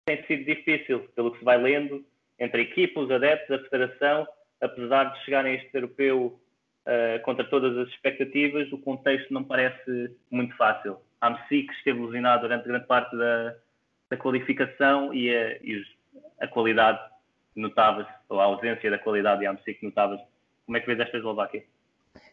[0.07, 2.05] tem sido difícil, pelo que se vai lendo,
[2.39, 4.27] entre a equipa, os adeptos, a federação,
[4.61, 6.41] apesar de chegarem a este Europeu
[6.87, 10.99] uh, contra todas as expectativas, o contexto não parece muito fácil.
[11.21, 13.57] A Amsic esteve ilusionado durante grande parte da,
[14.11, 15.83] da qualificação e a, e
[16.41, 16.99] a qualidade
[17.55, 20.25] notava-se, ou a ausência da qualidade de Amsic notava-se.
[20.67, 21.65] Como é que vês esta Eslováquia?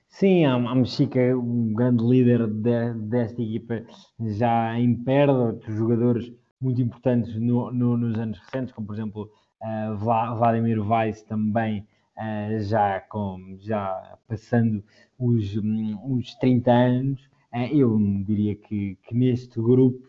[0.08, 3.84] Sim, a, a Mexica é um grande líder de, desta equipa
[4.20, 6.32] já em perda, outros jogadores
[6.62, 9.32] muito importantes no, no, nos anos recentes, como por exemplo
[9.62, 14.84] uh, Vladimir Weiss também uh, já, com, já passando
[15.18, 17.22] os, um, os 30 anos.
[17.54, 20.00] Uh, eu diria que, que neste grupo,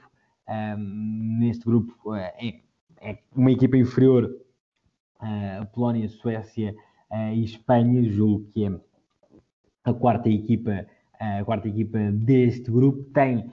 [1.38, 2.60] neste grupo é,
[3.00, 4.30] é, uma equipa inferior
[5.20, 6.74] a Polónia, Suécia
[7.32, 8.80] e Espanha, julgo que é
[9.84, 10.86] a quarta equipa,
[11.18, 13.50] a quarta equipa deste grupo tem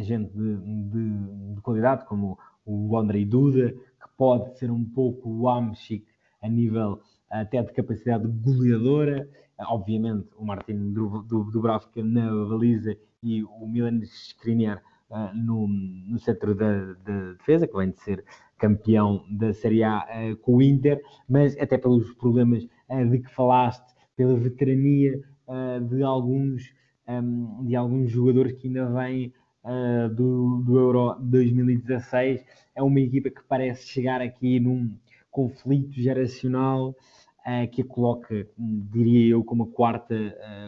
[0.00, 5.48] gente de, de, de, qualidade, como o Andrei Duda, que pode ser um pouco o
[5.48, 6.04] Amchik
[6.42, 9.28] a nível até de capacidade goleadora.
[9.58, 16.18] Obviamente, o Martin Dubravka na baliza e o Milan Skriniar uh, no, no
[16.54, 18.24] da, defesa, que vem de ser
[18.58, 20.06] campeão da Série A
[20.42, 25.18] com o Inter, mas até pelos problemas de que falaste, pela veterania
[25.48, 26.74] uh, de, alguns,
[27.08, 29.32] um, de alguns jogadores que ainda vêm
[29.64, 32.44] uh, do, do Euro 2016.
[32.74, 34.94] É uma equipa que parece chegar aqui num
[35.30, 40.14] conflito geracional uh, que a coloca, diria eu, como a quarta,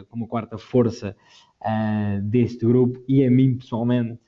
[0.09, 1.15] como a quarta força
[2.25, 4.19] deste grupo e a mim pessoalmente.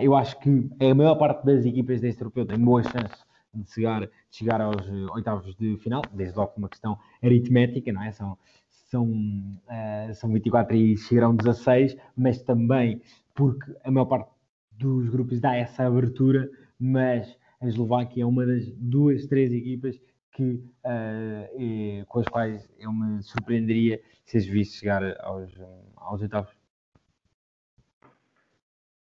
[0.00, 4.00] Eu acho que a maior parte das equipas deste europeu tem boas chances de chegar,
[4.00, 8.12] de chegar aos oitavos de final, desde logo uma questão aritmética, não é?
[8.12, 13.00] São, são, uh, são 24 e chegarão 16, mas também
[13.34, 14.30] porque a maior parte
[14.72, 20.00] dos grupos dá essa abertura, mas a Eslováquia é uma das duas, três equipas
[20.32, 25.50] que, uh, com as quais eu me surpreenderia se as visse chegar aos,
[25.96, 26.57] aos oitavos.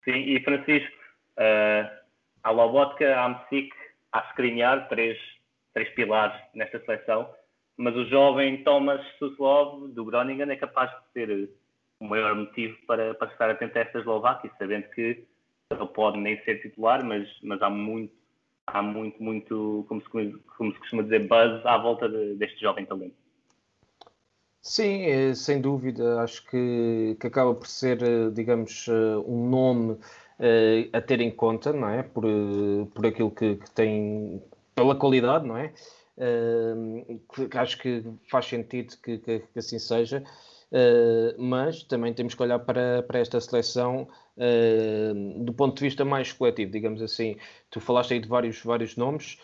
[0.08, 0.96] Sim, e Francisco,
[1.38, 1.98] uh,
[2.42, 3.72] a Lobotka, a Amsic,
[4.12, 5.18] a Skriniar, três,
[5.74, 7.28] três pilares nesta seleção
[7.78, 11.48] mas o jovem Thomas Suslov do Groningen é capaz de ser
[12.00, 15.24] o maior motivo para, para estar atento a esta Eslováquia, sabendo que
[15.70, 18.12] ele pode nem ser titular, mas, mas há muito,
[18.66, 22.84] há muito, muito, como se, como se costuma dizer, buzz à volta de, deste jovem
[22.84, 23.16] talento.
[24.60, 28.92] Sim, é, sem dúvida, acho que, que acaba por ser, eh, digamos, eh,
[29.26, 29.98] um nome uh,
[30.92, 32.02] a ter em conta, não é?
[32.02, 32.24] Por,
[32.94, 34.42] por aquilo que, que tem,
[34.74, 35.72] pela qualidade, não é?
[37.54, 40.22] Acho que faz sentido que, que, que assim seja,
[41.38, 44.08] mas também temos que olhar para, para esta seleção
[45.44, 47.36] do ponto de vista mais coletivo, digamos assim.
[47.70, 49.38] Tu falaste aí de vários, vários nomes,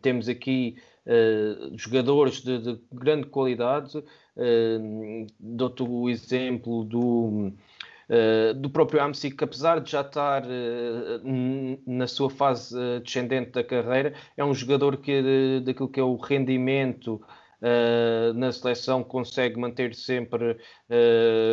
[0.00, 0.76] temos aqui
[1.76, 7.52] jogadores de, de, grande qualidade, uh, dou-te o exemplo do
[8.14, 13.52] eh, do próprio Amsic, que apesar de já estar uh, na sua fase uh, descendente
[13.52, 17.22] da carreira, é um jogador que daquilo que é o rendimento
[18.34, 20.58] na seleção consegue manter sempre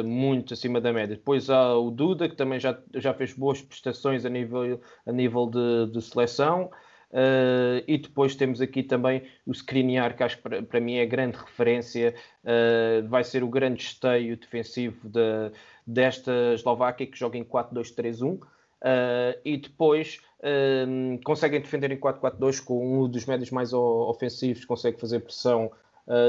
[0.03, 1.15] muito acima da média.
[1.15, 5.45] Depois há o Duda, que também já, já fez boas prestações a nível, a nível
[5.45, 6.71] de, de seleção.
[7.11, 11.05] Uh, e depois temos aqui também o Skriniar, que acho que para, para mim é
[11.05, 15.51] grande referência, uh, vai ser o grande esteio defensivo de,
[15.85, 18.35] desta Eslováquia, que joga em 4-2-3-1.
[18.35, 20.21] Uh, e depois
[21.25, 25.69] conseguem defender em 4-4-2 com um dos médios mais ofensivos, consegue fazer pressão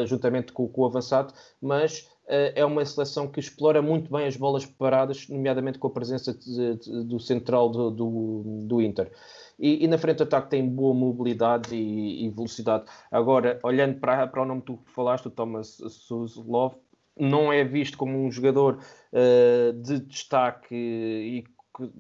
[0.04, 4.66] juntamente com, com, o avançado, mas é uma seleção que explora muito bem as bolas
[4.66, 9.12] paradas, nomeadamente com a presença de, de, do central do, do, do Inter
[9.60, 12.84] e, e na frente de ataque tem boa mobilidade e, e, velocidade.
[13.10, 16.74] Agora, olhando para, para o nome que tu falaste, o Thomas Suslov,
[17.16, 18.78] não é visto como um jogador
[19.12, 21.44] uh, de destaque e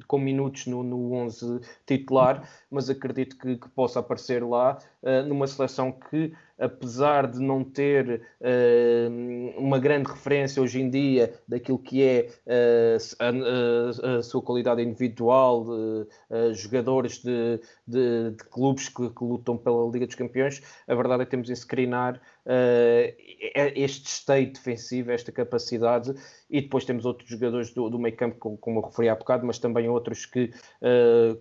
[0.06, 5.46] com minutos no, no 11 titular, mas acredito que, que possa aparecer lá uh, numa
[5.46, 12.02] seleção que apesar de não ter uh, uma grande referência hoje em dia daquilo que
[12.02, 19.08] é uh, a, a, a, sua qualidade individual, de, jogadores de, de, de clubes que,
[19.08, 22.20] que, lutam pela Liga dos Campeões, a verdade é que temos em Skriniar
[23.76, 26.12] este esteio defensivo, esta capacidade,
[26.48, 29.46] e depois temos outros jogadores do, do meio campo, como, como eu referi há bocado,
[29.46, 30.50] mas também outros que,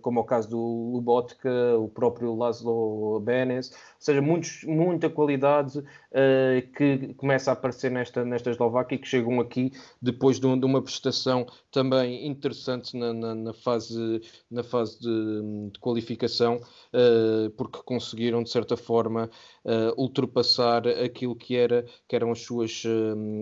[0.02, 5.78] como é o caso do Lubotka, o próprio Laszlo Benes, ou seja, muitos, muita qualidade
[5.78, 10.64] uh, que começa a aparecer nesta, nesta Eslováquia e que chegam aqui depois de, de
[10.64, 17.80] uma prestação também interessante na, na, na fase, na fase de, de qualificação, uh, porque
[17.84, 19.30] conseguiram, de certa forma,
[19.64, 22.82] uh, ultrapassar aquilo que, era, que eram as suas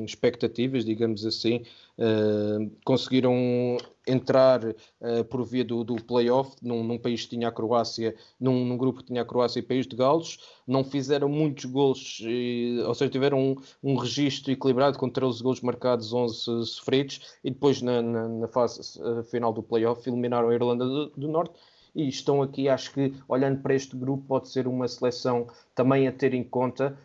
[0.05, 1.63] expectativas, digamos assim.
[1.99, 3.77] Uh, conseguiram
[4.07, 8.65] entrar uh, por via do, do playoff num, num, país que tinha a Croácia, num,
[8.65, 12.81] num, grupo que tinha a Croácia e País de Gales, não fizeram muitos gols, e,
[12.87, 17.83] ou seja, tiveram um, um registro equilibrado com 13 gols marcados, 11 sofridos, e depois
[17.83, 18.81] na, na, na fase
[19.25, 21.55] final do playoff eliminaram a Irlanda do, do Norte.
[21.97, 26.13] E estão aqui, acho que olhando para este grupo pode ser uma seleção também a
[26.13, 26.97] ter em conta,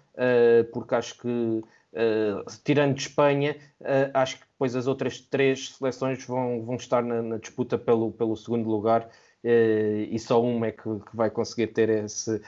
[0.72, 1.64] porque acho que
[1.94, 7.22] Uh, tirando Espanha, uh, acho que depois as outras três seleções vão, vão estar na,
[7.22, 9.04] na disputa pelo, pelo segundo lugar
[9.44, 12.42] uh, e só uma é que, que, vai conseguir ter esse,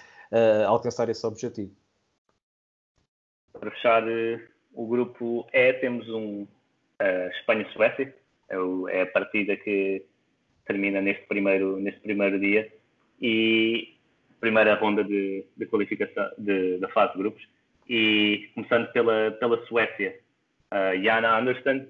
[0.68, 1.72] alcançar esse objetivo.
[3.54, 4.04] Para fechar
[4.74, 6.48] o grupo E, temos um
[7.40, 8.16] Espanha-Suécia,
[8.50, 8.56] é,
[8.90, 10.04] é, a partida que
[10.66, 12.72] termina neste primeiro, neste primeiro dia.
[13.22, 13.96] E
[14.40, 17.55] primeira ronda de, de qualificação de, da fase de grupos
[17.88, 20.20] e começando pela, pela Suécia,
[20.72, 21.88] uh, Jana Andersson,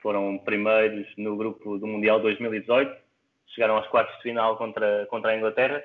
[0.00, 2.94] foram primeiros no grupo do Mundial 2018,
[3.48, 5.82] chegaram aos quartos de final contra, contra a Inglaterra,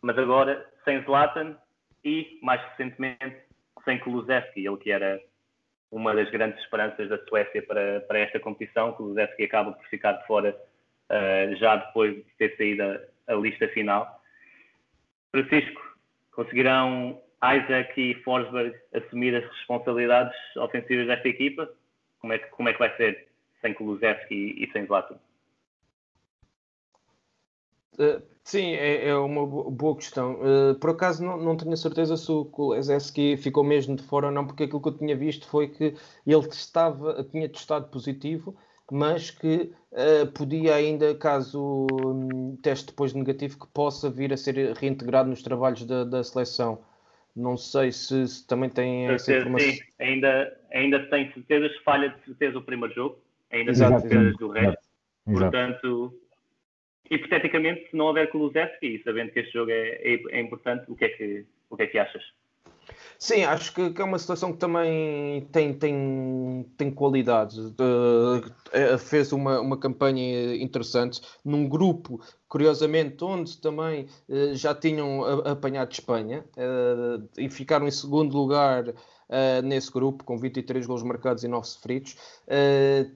[0.00, 1.56] mas agora sem Zlatan
[2.04, 3.36] e, mais recentemente,
[3.84, 5.20] sem Kulusevski, ele que era
[5.90, 8.92] uma das grandes esperanças da Suécia para, para esta competição.
[8.92, 10.56] Kulusevski acaba por ficar de fora
[11.10, 14.20] uh, já depois de ter saído a, a lista final.
[15.30, 15.80] Francisco,
[16.32, 21.68] conseguirão Isaac e Forsberg assumir as responsabilidades ofensivas desta equipa?
[22.20, 23.26] Como é que, como é que vai ser
[23.60, 25.18] sem Kulusevski e sem Zlatan?
[27.98, 30.38] Uh, sim, é, é, uma boa questão.
[30.40, 34.26] Uh, por acaso não, não tenho a certeza se o Kulusevski ficou mesmo de fora
[34.26, 35.94] ou não, porque aquilo que eu tinha visto foi que
[36.26, 36.48] ele
[37.30, 38.56] tinha testado positivo,
[38.90, 44.74] mas que uh, podia ainda, caso um, teste depois negativo, que possa vir a ser
[44.76, 46.82] reintegrado nos trabalhos da, da seleção.
[47.34, 49.70] Não sei se, se também tem essa informação.
[49.70, 53.18] Sim, ainda, ainda tem certezas, falha de certeza o primeiro jogo,
[53.50, 54.82] ainda tem certezas do resto.
[55.26, 55.50] Exato.
[55.50, 56.20] Portanto,
[57.10, 60.96] hipoteticamente, se não houver Kulusevski e sabendo que este jogo é, é, é, importante, o
[60.96, 62.22] que é que, o que, é que achas?
[63.18, 67.60] Sim, acho que, que, é uma situação que também tem, tem, tem qualidade.
[67.60, 75.92] Uh, fez uma, uma campanha interessante num grupo, curiosamente, onde também uh, já tinham apanhado
[75.92, 78.92] Espanha uh, e ficaram em segundo lugar
[79.64, 82.16] nesse grupo, com 23 gols marcados e 9 sofridos.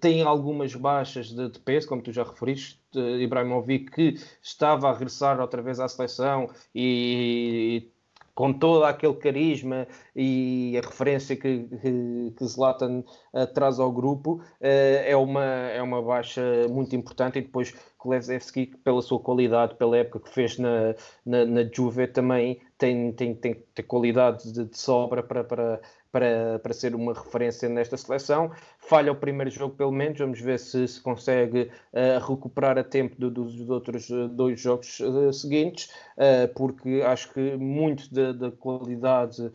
[0.00, 5.38] Tem algumas baixas de, de, peso, como tu já referiste, Ibrahimovic, que estava a regressar
[5.38, 7.90] outra vez à seleção e,
[8.37, 14.34] com todo aquele carisma e a referência que, que, que Zlatan uh, traz ao grupo,
[14.34, 17.39] uh, é, uma, é uma baixa muito importante.
[17.39, 22.61] E depois Kulevski, pela sua qualidade, pela época que fez na, na, na Juve, também
[22.76, 25.80] tem, tem, tem, tem qualidade de, de sobra para, para,
[26.16, 28.50] para, para ser uma referência nesta seleção.
[28.78, 30.18] Falha o primeiro jogo, pelo menos.
[30.18, 34.98] Vamos ver se, se consegue uh, recuperar a tempo do, dos outros eh, dois jogos
[35.00, 39.52] uh, seguintes, uh, porque acho que muito da qualidade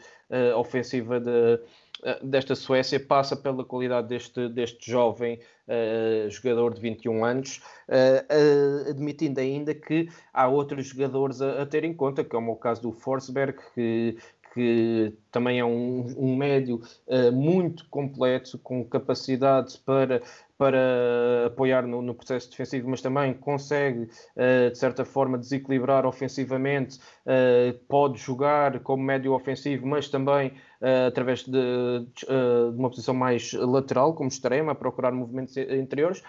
[0.56, 1.60] ofensiva de,
[2.24, 8.90] desta Suécia passa pela qualidade deste, deste jovem uh, jogador de 21 anos, uh, uh,
[8.90, 12.82] admitindo ainda que há outros jogadores a, a, ter em conta, como é o caso
[12.82, 14.18] do Forsberg, que,
[14.54, 20.22] que também é um, um médio uh, muito completo, com capacidade para,
[20.58, 27.00] para apoiar no, no processo defensivo, mas também consegue, uh, de certa forma, desequilibrar ofensivamente,
[27.26, 30.54] uh, pode jogar como médio ofensivo, mas também
[31.08, 32.26] através de, de,
[32.76, 36.24] uma posição mais lateral, como extrema, procurar movimentos interiores.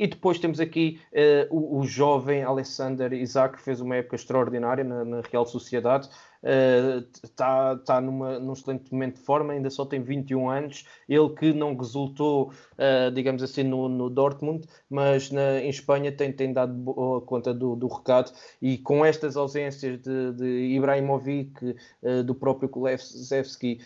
[0.00, 4.82] E depois temos aqui uh, o, o, jovem Alexander Isaac, que fez uma época extraordinária
[4.82, 6.08] na, na Real Sociedade,
[6.42, 10.84] está uh, tá numa, num excelente momento de forma, ainda só tem 21 anos.
[11.08, 16.32] Ele que não resultou, uh, digamos assim, no, no Dortmund, mas na, em Espanha tem,
[16.32, 18.32] tem dado boa conta do, do recado.
[18.60, 23.80] E com estas ausências de, de Ibrahimovic, uh, do próprio Kulevski,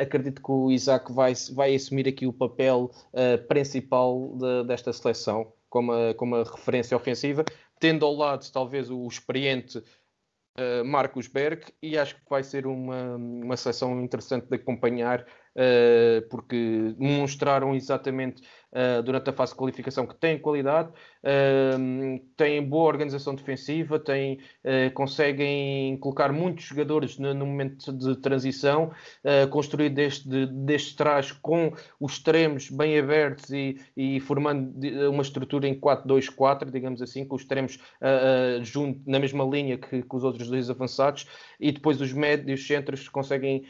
[0.00, 2.90] acredito que o Isaac vai, vai assumir aqui o papel
[3.48, 5.52] principal de, desta seleção.
[5.70, 7.46] Como a, como a referência ofensiva,
[7.80, 9.82] tendo ao lado talvez o experiente
[10.84, 15.24] Marcos Berg e acho que vai ser uma, uma seleção interessante de acompanhar
[15.56, 18.42] uh, porque demonstraram exatamente
[18.72, 24.38] uh, durante a fase de qualificação que têm qualidade, uh, têm boa organização defensiva, têm,
[24.64, 28.92] uh, conseguem colocar muitos jogadores no, momento de transição,
[29.50, 34.72] construir desde, desde trás com os extremos bem abertos e, e formando
[35.10, 37.78] uma estrutura em 4-2-4, digamos assim, com os extremos
[38.62, 41.26] junto, na mesma linha que, que, os outros dois avançados,
[41.58, 43.64] e depois os médios centros conseguem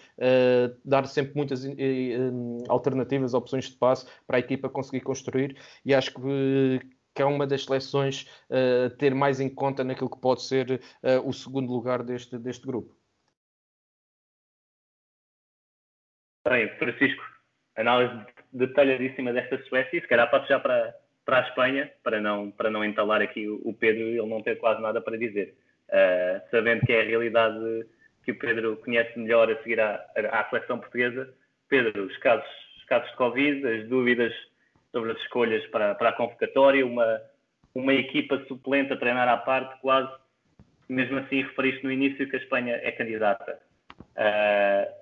[0.85, 1.65] dar sempre muitas
[2.69, 6.81] alternativas, opções de passe para a equipa conseguir construir e acho que,
[7.15, 11.29] que é uma das seleções uh, ter mais em conta naquilo que pode ser uh,
[11.29, 12.97] o segundo lugar deste, deste grupo.
[16.49, 17.23] Bem, Francisco,
[17.77, 20.95] análise detalhadíssima desta Suécia, se calhar passo já para,
[21.25, 24.59] para a Espanha, para não, para não entalar aqui o Pedro e ele não ter
[24.59, 25.57] quase nada para dizer.
[25.89, 27.87] Uh, sabendo que é a realidade
[28.25, 31.33] que o Pedro conhece melhor a seguir à, à seleção portuguesa,
[31.73, 32.47] Pedro, os casos,
[32.77, 34.31] os casos de Covid, as dúvidas
[34.91, 37.19] sobre as escolhas para, para a convocatória, uma,
[37.75, 40.13] uma equipa suplente a treinar à parte, quase,
[40.87, 43.59] mesmo assim referiste no início que a Espanha é candidata.
[43.99, 44.93] Uh,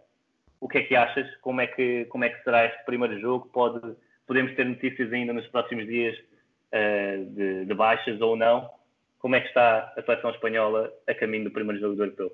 [0.60, 1.28] o que é que achas?
[1.38, 3.48] Como é que, como é que será este primeiro jogo?
[3.48, 3.80] Pode,
[4.24, 8.70] podemos ter notícias ainda nos próximos dias uh, de, de, baixas ou não?
[9.18, 12.32] Como é que está a seleção espanhola a caminho do primeiro jogo do europeu?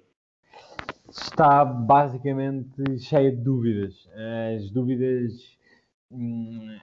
[1.09, 4.09] Está basicamente cheia de dúvidas.
[4.55, 5.33] As dúvidas
[6.11, 6.79] hum,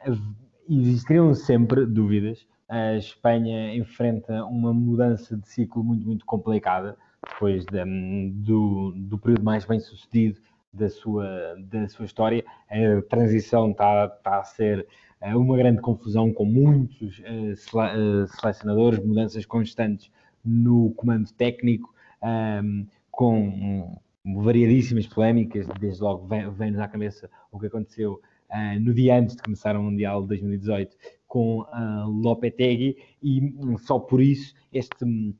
[0.70, 2.46] existiriam sempre dúvidas.
[2.70, 6.98] A Espanha enfrenta uma mudança de ciclo muito, muito complicada,
[7.30, 10.40] depois de, do, do período mais bem sucedido
[10.74, 12.44] da sua, da sua história.
[12.70, 14.88] A transição está, está a ser
[15.22, 20.10] eh, uma grande confusão, com muitos uh, selecionadores, mudanças constantes
[20.44, 28.22] no comando técnico, um, com variadíssimas polémicas, desde logo vem-nos à cabeça o que aconteceu
[28.50, 30.96] uh, no dia antes de começar o Mundial de 2018
[31.28, 35.36] com uh, Lopetegui e só por isso este,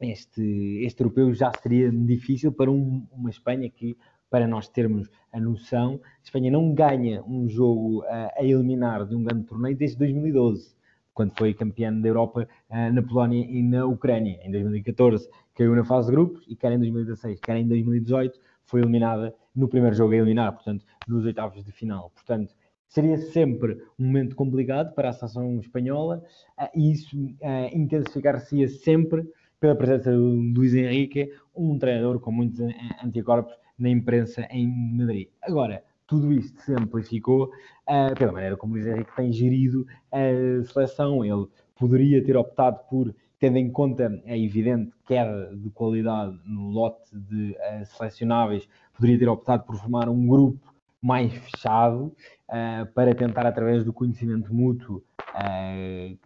[0.00, 3.96] este, este europeu já seria difícil para um, uma Espanha que,
[4.30, 9.16] para nós termos a noção, a Espanha não ganha um jogo uh, a eliminar de
[9.16, 10.76] um grande torneio desde 2012
[11.18, 14.38] quando foi campeã da Europa uh, na Polónia e na Ucrânia.
[14.40, 18.82] Em 2014 caiu na fase de grupos e quer em 2016, quer em 2018 foi
[18.82, 22.12] eliminada no primeiro jogo a eliminar, portanto, nos oitavos de final.
[22.14, 22.54] Portanto,
[22.86, 26.22] seria sempre um momento complicado para a seleção espanhola
[26.56, 32.60] uh, e isso uh, intensificar-se-ia sempre pela presença do Luís Henrique, um treinador com muitos
[33.04, 35.26] anticorpos na imprensa em Madrid.
[35.42, 37.52] Agora, tudo isto se amplificou
[37.86, 41.24] uh, pela maneira como o Luís Henrique tem gerido a seleção.
[41.24, 41.46] Ele
[41.76, 47.52] poderia ter optado por, tendo em conta a evidente queda de qualidade no lote de
[47.52, 50.58] uh, selecionáveis, poderia ter optado por formar um grupo
[51.00, 52.06] mais fechado
[52.48, 55.04] uh, para tentar, através do conhecimento mútuo,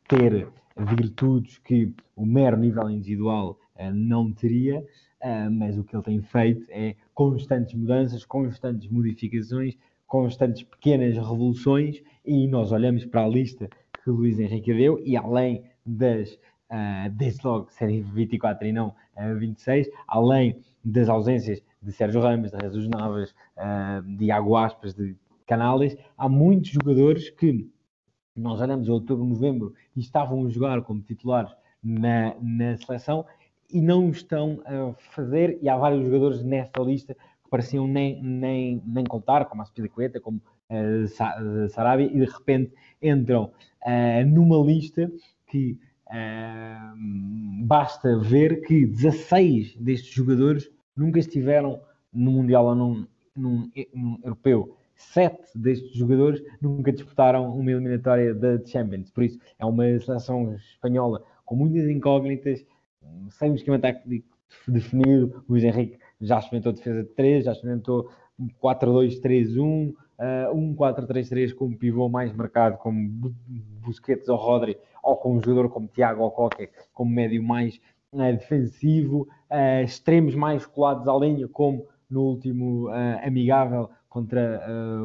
[0.09, 3.59] ter virtudes que o mero nível individual
[3.93, 4.83] não teria.
[5.23, 12.03] Uh, mas o que ele tem feito é constantes mudanças, constantes modificações, constantes pequenas revoluções,
[12.25, 13.69] e nós olhamos para a lista
[14.03, 16.33] que o Luís Henrique deu, e além das,
[16.71, 22.51] uh, desde logo, serem 24 e não uh, 26, além das ausências de Sérgio Ramos,
[22.51, 25.17] de Jesus Navas, uh, de Iago Aspas, de
[25.47, 27.71] Canales, há muitos jogadores que
[28.35, 31.53] nós olhamos outubro, novembro e estavam a jogar como titulares
[31.83, 33.25] na, na seleção
[33.73, 38.83] e não estão a fazer, e há vários jogadores nesta lista que pareciam nem, nem,
[38.87, 43.51] nem contar, como a Spilicueta, como uh, Sarabia, e de repente entram
[43.85, 45.11] uh, numa lista
[45.47, 51.81] que uh, basta ver que 16 destes jogadores nunca estiveram
[52.13, 54.77] no Mundial ou num, num, num europeu.
[54.95, 59.11] Sete destes jogadores nunca disputaram uma eliminatória da Champions.
[59.11, 62.65] Por isso, é uma seleção espanhola com muitas incógnitas,
[63.31, 64.29] sem um esquema técnico
[64.67, 65.45] definido.
[65.49, 68.11] O Luís Henrique já experimentou defesa de 3, já experimentou
[68.63, 69.95] 4-2-3-1,
[70.51, 73.35] uh, 1-4-3-3 com pivô mais marcado, como
[73.85, 77.81] Busquets ou Rodri, ou com um jogador como Tiago ou Coque, como médio mais
[78.13, 84.61] uh, defensivo, uh, extremos mais colados à linha, como no último uh, amigável contra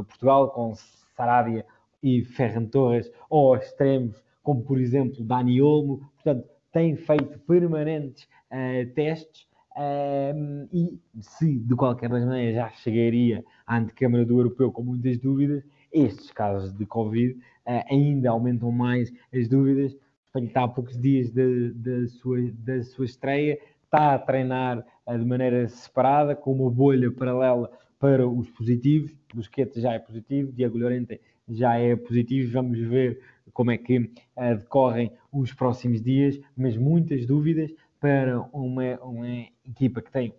[0.09, 0.73] Portugal, com
[1.15, 1.65] Sarabia
[2.03, 6.01] e Ferran Torres, ou extremos como, por exemplo, Dani Olmo.
[6.15, 13.79] Portanto, tem feito permanentes uh, testes uh, e se de qualquer maneira já chegaria à
[13.79, 19.47] antecâmara do europeu com muitas dúvidas, estes casos de Covid uh, ainda aumentam mais as
[19.47, 19.97] dúvidas.
[20.35, 26.35] Está há poucos dias da, sua, da sua estreia, está a treinar de maneira separada,
[26.35, 29.17] com uma bolha paralela para os positivos.
[29.33, 31.19] Busquets já é positivo, Diego Llorente
[31.49, 32.51] já é positivo.
[32.51, 33.19] Vamos ver
[33.57, 39.99] como é que uh, decorrem os próximos dias, mas muitas dúvidas para uma, uma equipa
[39.99, 40.31] que tem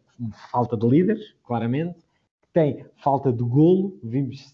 [0.52, 1.98] falta de líderes, claramente,
[2.42, 4.52] que tem falta de golo, vimos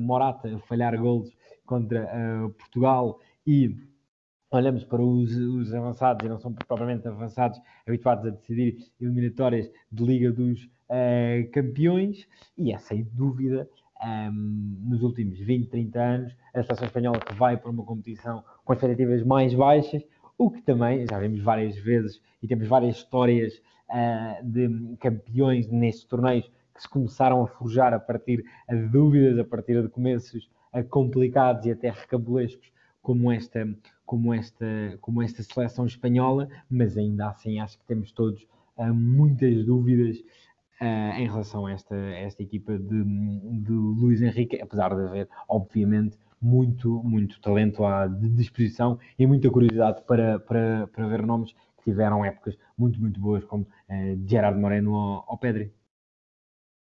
[0.00, 1.30] Morata falhar golos
[1.64, 3.76] contra uh, Portugal e
[4.50, 10.04] olhamos para os, os, avançados, e não são propriamente avançados, habituados a decidir eliminatórias de
[10.04, 12.26] Liga dos uh, Campeões,
[12.58, 13.70] e é sem dúvida,
[14.04, 18.72] um, nos últimos 20, 30 anos, a seleção espanhola que vai para uma competição com
[18.72, 20.02] expectativas mais baixas,
[20.38, 26.04] o que também já vimos várias vezes e temos várias histórias uh, de campeões nestes
[26.04, 30.82] torneios que se começaram a forjar a partir de dúvidas, a partir de começos uh,
[30.88, 32.72] complicados e até recabulescos,
[33.02, 33.68] como esta,
[34.06, 34.66] como, esta,
[35.00, 38.46] como esta seleção espanhola, mas ainda assim acho que temos todos
[38.78, 40.16] uh, muitas dúvidas
[40.80, 46.18] uh, em relação a esta, esta equipa de, de Luís Henrique, apesar de haver, obviamente,
[46.40, 52.24] muito, muito talento à disposição e muita curiosidade para, para, para ver nomes que tiveram
[52.24, 55.72] épocas muito, muito boas, como uh, Gerard Moreno ou, Pedri.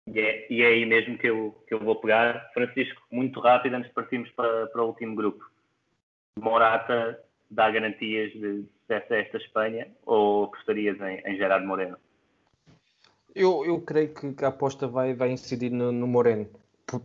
[0.08, 2.52] E é, e é, aí mesmo que eu, que eu vou pegar.
[2.54, 5.44] Francisco, muito rápido antes de partirmos para, para o último grupo.
[6.40, 7.20] Morata
[7.50, 11.98] dá garantias de sucesso a esta Espanha ou apostarias em, em Gerardo Moreno?
[13.36, 16.48] Eu, eu creio que, a aposta vai, vai incidir no, no Moreno,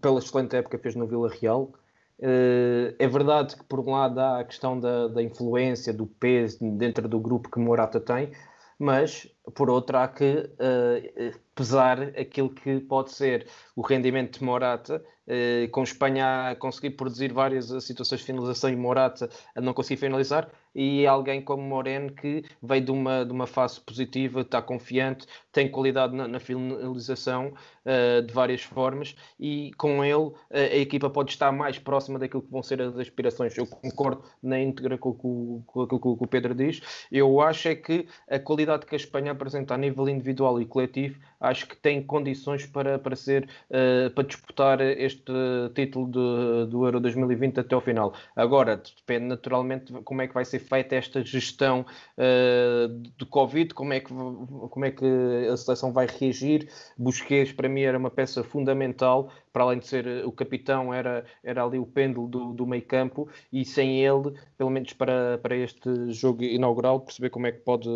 [0.01, 1.73] pela excelente época que fez no Vila Real.
[2.19, 6.59] Uh, é verdade que, por um lado, há a questão da, da influência, do peso
[6.77, 8.33] dentro do grupo que Morata tem,
[8.79, 15.03] mas, por outro, há que uh, pesar aquilo que pode ser o rendimento de Morata
[15.29, 19.99] eh, com Espanha a conseguir produzir várias situações de finalização e Morata a não conseguir
[19.99, 25.27] finalizar, e alguém como Moreno que veio de uma, de uma fase positiva, está confiante,
[25.51, 31.11] tem qualidade na, na finalização uh, de várias formas e com ele uh, a equipa
[31.11, 33.57] pode estar mais próxima daquilo que vão ser as aspirações.
[33.57, 36.81] Eu concordo na íntegra com, com, com aquilo que o Pedro diz.
[37.11, 41.19] Eu acho é que a qualidade que a Espanha apresenta a nível individual e coletivo,
[41.41, 45.33] acho que tem condições para, para ser uh, para disputar este
[45.75, 48.15] título de, do Euro 2020 até ao final.
[48.35, 51.85] Agora, depende naturalmente como é que vai ser feita esta gestão
[52.19, 55.05] uh, de Covid, como é, que, como é que
[55.51, 56.69] a seleção vai reagir.
[56.97, 61.65] Busquets, para mim, era uma peça fundamental, para além de ser o capitão, era, era
[61.65, 66.13] ali o pêndulo do, do meio campo, e sem ele, pelo menos para, para este
[66.13, 67.89] jogo inaugural, perceber como é que pode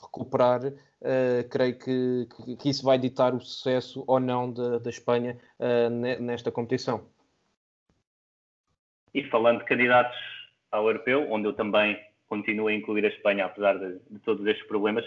[0.00, 5.36] recuperar, uh, creio que, que, que, isso vai ditar o sucesso ou não da Espanha
[5.58, 7.06] uh, nesta competição.
[9.12, 10.16] E falando de candidatos
[10.70, 14.66] ao europeu, onde eu também continua a incluir a Espanha, apesar de, de todos estes
[14.66, 15.04] problemas.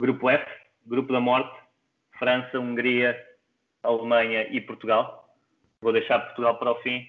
[0.00, 0.46] Grupo F,
[0.86, 1.54] Grupo da Morte,
[2.18, 3.14] França, Hungria,
[3.82, 5.36] Alemanha e Portugal.
[5.80, 7.06] Vou deixar Portugal para o fim,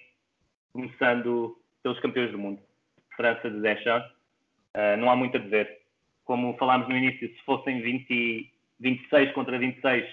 [0.73, 2.61] começando pelos campeões do mundo.
[3.15, 4.11] França de Deschamps.
[4.75, 5.84] Uh, não há muito a dizer.
[6.25, 10.05] Como falámos no início, se fossem 20, 26 contra 26,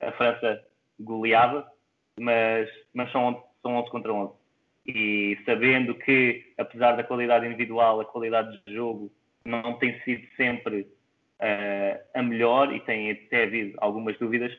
[0.00, 0.64] a França
[0.98, 1.70] goleava,
[2.18, 4.42] mas, mas são, são 11 contra 11
[4.86, 9.12] e sabendo que, apesar da qualidade individual, a qualidade de jogo
[9.44, 14.52] não tem sido sempre uh, a melhor e tem até havido algumas dúvidas,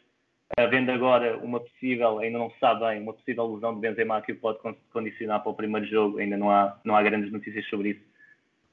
[0.58, 4.32] havendo agora uma possível, ainda não se sabe bem, uma possível lesão de Benzema que
[4.32, 4.60] o pode
[4.92, 8.02] condicionar para o primeiro jogo, ainda não há, não há grandes notícias sobre isso.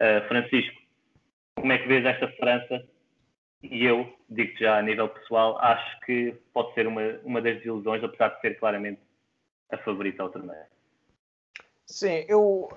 [0.00, 0.79] Uh, Francisco,
[1.56, 2.86] como é que vês esta França?
[3.62, 8.02] E eu, digo já a nível pessoal, acho que pode ser uma, uma das desilusões,
[8.02, 9.00] apesar de ser claramente
[9.70, 10.66] a favorita ao torneio.
[11.90, 12.68] Sim, eu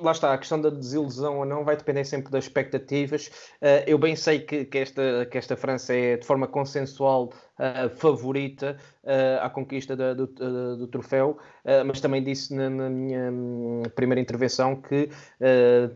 [0.00, 3.28] lá está, a questão da desilusão ou não vai depender sempre das expectativas.
[3.62, 7.88] Uh, eu bem sei que, que, esta, que esta França é de forma consensual uh,
[7.96, 11.38] favorita uh, à conquista da, do, do, troféu,
[11.86, 15.08] mas também disse na, na minha hum, primeira intervenção que,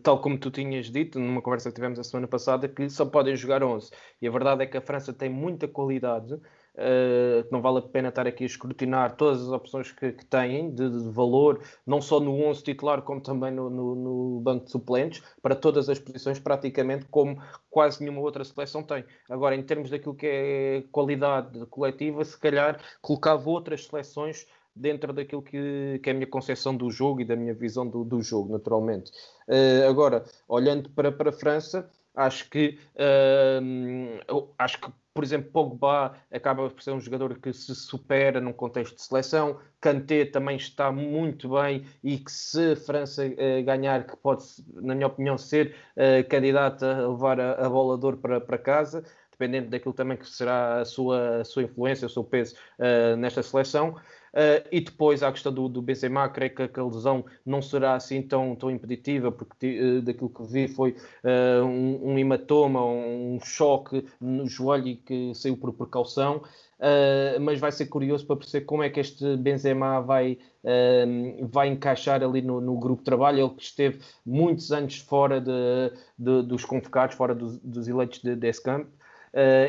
[0.02, 3.34] tal como tu tinhas dito numa conversa que tivemos a semana passada, que só podem
[3.34, 3.90] jogar 11.
[4.20, 6.38] E a verdade é que a França tem muita qualidade.
[6.74, 10.74] Uh, não vale a pena estar aqui a escrutinar todas as opções que, que têm
[10.74, 14.70] de, de, valor, não só no 11 titular, como também no, no, no, banco de
[14.70, 17.36] suplentes, para todas as posições, praticamente como
[17.68, 19.04] quase nenhuma outra seleção tem.
[19.28, 25.42] Agora, em termos daquilo que é qualidade coletiva, se calhar colocava outras seleções dentro daquilo
[25.42, 28.50] que, que, é a minha concepção do jogo e da minha visão do, do jogo,
[28.50, 29.12] naturalmente.
[29.46, 36.14] Uh, agora, olhando para, para a França, acho que uh, acho que por exemplo, Pogba
[36.30, 39.58] acaba por ser um jogador que se supera num contexto de seleção.
[39.80, 44.44] Kanté também está muito bem e que se a França uh, ganhar, que pode,
[44.74, 48.58] na minha opinião, ser uh, candidata a levar a, a bola de ouro para, para
[48.58, 53.16] casa, dependendo daquilo também que será a sua, a sua influência, o seu peso uh,
[53.16, 53.96] nesta seleção.
[54.32, 58.22] Uh, e depois, a questão do, do Benzema, creio que a lesão não será assim
[58.22, 64.06] tão, tão impeditiva, porque uh, daquilo que vi foi uh, um, um, hematoma, um choque
[64.18, 66.42] no joelho e que saiu por precaução.
[67.40, 70.38] mas vai ser curioso para perceber como é que este Benzema vai,
[71.50, 73.38] vai encaixar ali no, no, grupo de trabalho.
[73.38, 78.34] Ele que esteve muitos anos fora de, de dos convocados, fora dos, dos eleitos de
[78.34, 78.88] Descamp.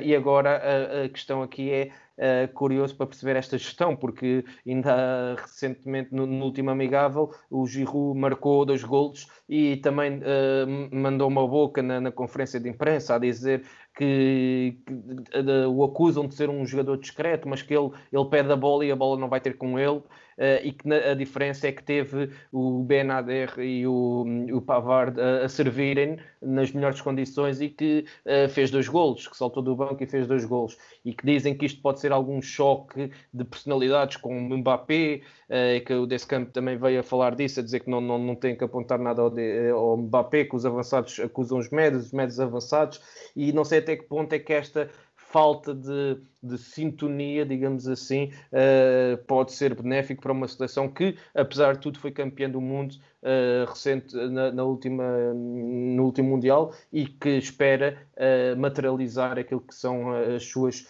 [0.01, 5.36] e agora a, a questão aqui é uh, curioso para perceber esta gestão, porque ainda
[5.36, 11.47] recentemente, no, no último amigável, o Giroud marcou dois golos e também uh, mandou uma
[11.47, 13.64] boca na, na, conferência de imprensa a dizer
[13.95, 18.55] que, que o acusam de ser um jogador discreto, mas que ele, ele pede a
[18.55, 20.01] bola e a bola não vai ter com ele.
[20.38, 25.20] Uh, e que na, a diferença é que teve o Benader e o, o Pavard
[25.20, 29.76] a, a servirem nas melhores condições e que uh, fez dois golos, que saltou do
[29.76, 30.78] banco e fez dois golos.
[31.06, 35.86] E que dizem que isto pode ser algum choque de personalidades com o Mbappé, uh,
[35.86, 38.56] que o Descamp também veio a falar disso, a dizer que não, não, não tem
[38.56, 42.40] que apontar nada ao, de, ao Mbappé, que os avançados acusam os médios, os médios
[42.40, 43.02] avançados,
[43.36, 44.90] e não sei até que ponto é que esta
[45.34, 51.74] falta de, de sintonia, digamos assim, uh, pode ser benéfico para uma seleção que, apesar
[51.74, 57.08] de tudo, foi campeã do mundo uh, recente na, na, última, no último Mundial e
[57.08, 60.88] que espera uh, materializar aquilo que são as suas,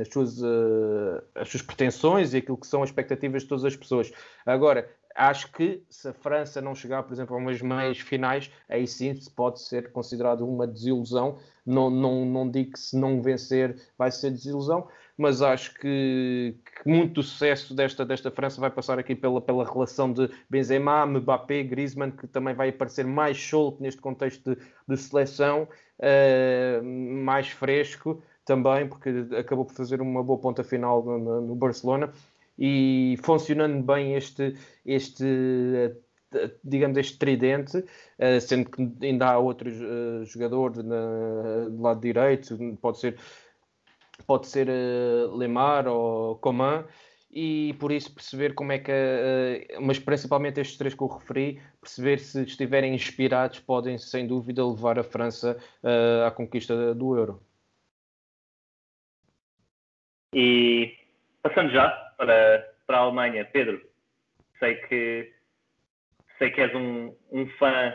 [0.00, 0.40] as, suas,
[1.34, 4.12] as suas pretensões e aquilo que são as expectativas de todas as pessoas.
[4.46, 8.86] Agora, acho que se a França não chegar, por exemplo, a umas meias finais, aí
[8.86, 11.38] sim pode ser considerado uma desilusão.
[11.64, 16.88] Não, não, não digo que se não vencer vai ser desilusão, mas acho que, que
[16.88, 21.62] muito do sucesso desta, desta França vai passar aqui pela, pela relação de Benzema, Mbappé,
[21.62, 28.22] Griezmann, que também vai aparecer mais solto neste contexto de, de seleção, uh, mais fresco
[28.44, 32.12] também, porque acabou por fazer uma boa ponta final no, no Barcelona.
[32.58, 35.24] E funcionando bem este, este
[36.64, 37.84] digamos, este tridente,
[38.18, 43.18] eh, sendo que ainda há outros uh, jogadores na, do lado direito, pode ser,
[44.26, 46.84] pode ser uh, Lemar ou Coman,
[47.30, 48.92] e por isso perceber como é que,
[49.80, 54.98] mas principalmente estes três que eu referi, perceber se estiverem inspirados, podem sem dúvida levar
[54.98, 55.56] a França
[56.26, 57.42] à conquista do Euro.
[60.34, 60.94] E
[61.42, 63.44] passando já para, para a Alemanha.
[63.44, 63.82] Pedro,
[64.58, 65.32] sei que,
[66.42, 67.94] sei que és um, um fã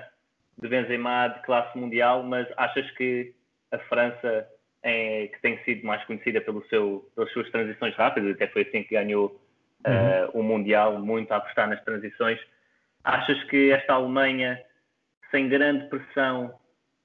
[0.58, 3.34] de Benzema de classe mundial, mas achas que
[3.74, 4.48] a França,
[4.82, 8.84] é, que tem sido mais conhecida pelo seu, pelas suas transições rápidas, até foi assim
[8.84, 9.41] que ganhou
[9.86, 12.39] uh, o Mundial, muito a apostar nas transições,
[13.04, 14.64] achas que esta Alemanha,
[15.30, 16.58] sem grande pressão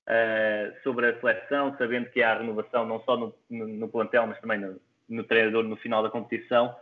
[0.08, 4.40] uh, sobre a seleção, sabendo que há renovação não só no, no, no plantel, mas
[4.40, 6.72] também no, no treinador no final da competição,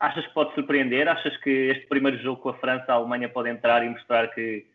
[0.00, 1.06] Achas que pode surpreender?
[1.06, 4.66] Achas que este primeiro jogo com a França, a Alemanha pode entrar e mostrar que,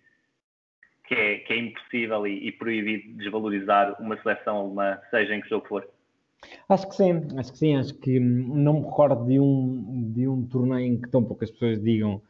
[1.07, 5.49] que, é, que é impossível e, e proibido desvalorizar uma seleção alemã, seja em que
[5.49, 5.89] jogo for?
[6.69, 10.45] Acho que sim, acho que sim, acho que não me recordo de um, de um
[10.47, 12.21] torneio em que tão poucas pessoas digam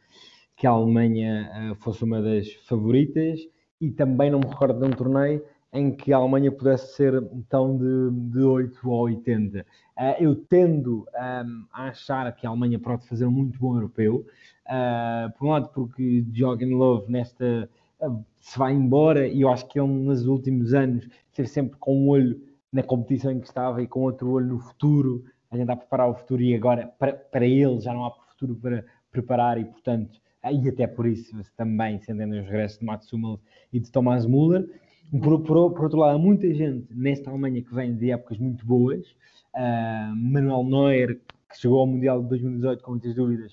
[0.56, 3.40] que a Alemanha uh, fosse uma das favoritas
[3.78, 7.76] e também não me recordo de um torneio em que a Alemanha pudesse ser então
[7.76, 9.66] de, de 8 ou 80.
[9.96, 14.26] Ah, eu tendo um, a achar que a Alemanha pode fazer um muito bom europeu,
[14.66, 17.66] uh, por um lado porque Jogan Love nesta
[18.02, 21.08] uh, se vai embora e eu acho que ele nos últimos anos
[21.46, 22.38] sempre com um olho
[22.70, 26.10] na competição em que estava e com outro olho no futuro, a gente a preparar
[26.10, 30.20] o futuro e agora para, para ele já não há futuro para preparar e portanto
[30.44, 33.40] e até por isso também se entendem os regressos de Mats Hummels
[33.72, 34.68] e de Thomas Müller
[35.10, 38.64] por, por, por, outro lado, há muita gente nesta Alemanha que vem de épocas muito
[38.66, 39.06] boas.
[39.54, 43.52] Uh, Manuel Neuer, que chegou ao Mundial de 2018 com muitas dúvidas,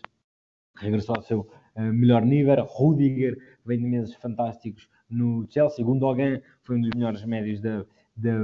[0.76, 2.64] regressou ao seu uh, melhor nível.
[2.66, 5.86] Rudiger vem de meses fantásticos no Chelsea.
[5.86, 7.86] Gundogan foi um dos melhores médios da,
[8.16, 8.38] da,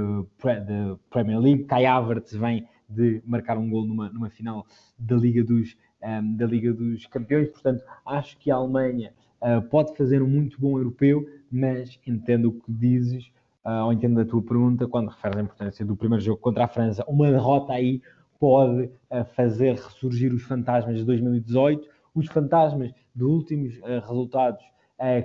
[0.44, 1.64] da Premier League.
[1.64, 4.66] Kai Havertz vem de marcar um gol numa, numa final
[4.98, 7.50] da Liga dos, um, ah, da Liga dos Campeões.
[7.50, 9.12] Portanto, acho que a Alemanha
[9.42, 13.26] uh, pode fazer um muito bom europeu mas entendo o que dizes,
[13.64, 16.68] uh, ou entendo a tua pergunta, quando referes à importância do primeiro jogo contra a
[16.68, 17.04] França.
[17.08, 18.00] Uma derrota aí
[18.38, 23.74] pode uh, fazer ressurgir os fantasmas de 2018, os fantasmas de últimos
[24.06, 24.64] resultados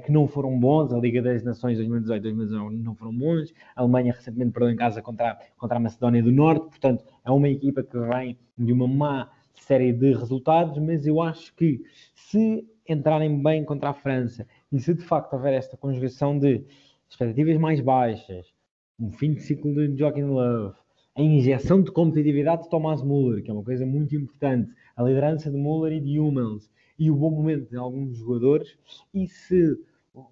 [0.06, 4.14] que não foram bons, a Liga das Nações 2018 2019 não foram bons, a Alemanha
[4.14, 7.98] recentemente perdeu em casa contra, contra a Macedónia do Norte, portanto é uma equipa que
[7.98, 11.82] vem de uma má série de resultados, mas eu acho que
[12.14, 14.48] se entrarem bem contra a França.
[14.72, 16.64] E se de facto houver esta conjugação de
[17.10, 18.54] expectativas mais baixas,
[19.00, 20.76] um fim de ciclo de Joaquim Love,
[21.16, 25.50] a injeção de competitividade de Thomas Müller, que é uma coisa muito importante, a liderança
[25.50, 28.78] de Müller e de Hummels, e o bom momento de alguns jogadores,
[29.14, 29.78] e se,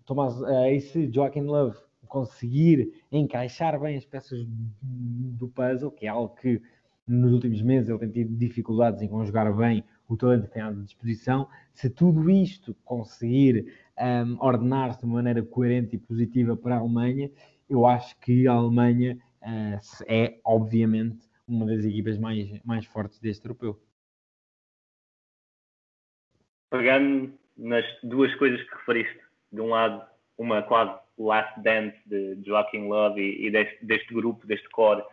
[0.05, 1.77] Thomas, uh, e se Joaquim Love
[2.07, 4.45] conseguir encaixar bem as peças
[4.81, 6.61] do puzzle, que é algo que
[7.07, 9.83] nos últimos meses ele tem tido dificuldades em conjugar bem
[10.13, 15.95] o talento que tem à disposição, se tudo isto conseguir um, ordenar-se de maneira coerente
[15.95, 17.31] e positiva para a Alemanha,
[17.69, 23.45] eu acho que a Alemanha uh, é, obviamente, uma das equipas mais, mais fortes deste
[23.45, 23.79] europeu.
[26.71, 29.19] Pegando nas duas coisas que referiste,
[29.51, 30.05] de um lado,
[30.37, 35.03] uma quase last dance de Joaquim Love e, e deste, deste, grupo, deste core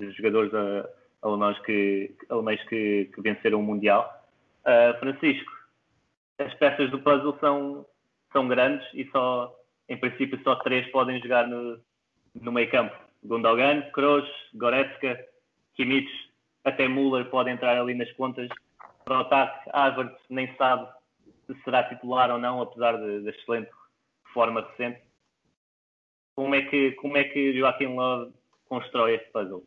[0.00, 0.88] de jogadores uh,
[1.22, 4.15] alemães, que, alemães que, que venceram o Mundial.
[4.66, 5.52] Uh, Francisco,
[6.38, 7.86] as peças do puzzle são,
[8.32, 9.54] são grandes e só,
[9.88, 11.80] em princípio, só três podem jogar no,
[12.34, 12.94] no meio campo.
[13.24, 15.24] Gundogan, Kroos, Goretzka,
[15.74, 16.10] Kimmich,
[16.64, 18.48] até Müller pode entrar ali nas contas.
[19.04, 20.88] Para o ataque, Havertz nem sabe
[21.46, 23.70] se será titular ou não, apesar da excelente
[24.32, 25.00] forma recente.
[26.34, 28.32] Como é que, como é que Joaquim Love
[28.68, 29.64] constrói este puzzle?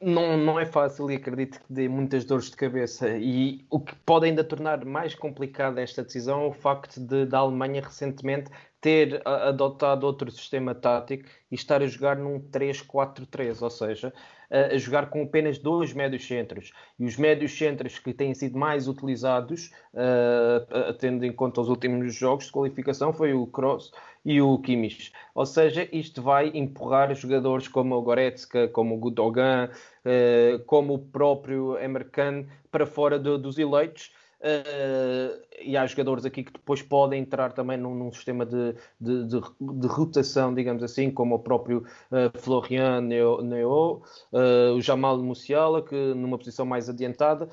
[0.00, 3.08] Não, não é fácil e acredito que dê muitas dores de cabeça.
[3.16, 7.38] E o que pode ainda tornar mais complicada esta decisão é o facto de da
[7.38, 8.50] Alemanha recentemente
[8.84, 14.12] ter adotado outro sistema tático e estar a jogar num 3-4-3, ou seja,
[14.50, 16.70] a jogar com apenas dois médios centros.
[16.98, 22.14] E os médios centros que têm sido mais utilizados, uh, tendo em conta os últimos
[22.14, 23.90] jogos de qualificação, foi o Kroos
[24.22, 25.14] e o Kimmich.
[25.34, 29.70] Ou seja, isto vai empurrar jogadores como o Goretzka, como o Gudogan,
[30.04, 34.12] uh, como o próprio Emerkan para fora do, dos eleitos
[34.44, 39.24] Uh, e há jogadores aqui que depois podem entrar também num, num sistema de, de,
[39.24, 41.78] de, de, rotação, digamos assim, como o próprio
[42.10, 47.48] uh, Florian Neo, Neo uh, o Jamal Musiala, que numa posição mais adiantada,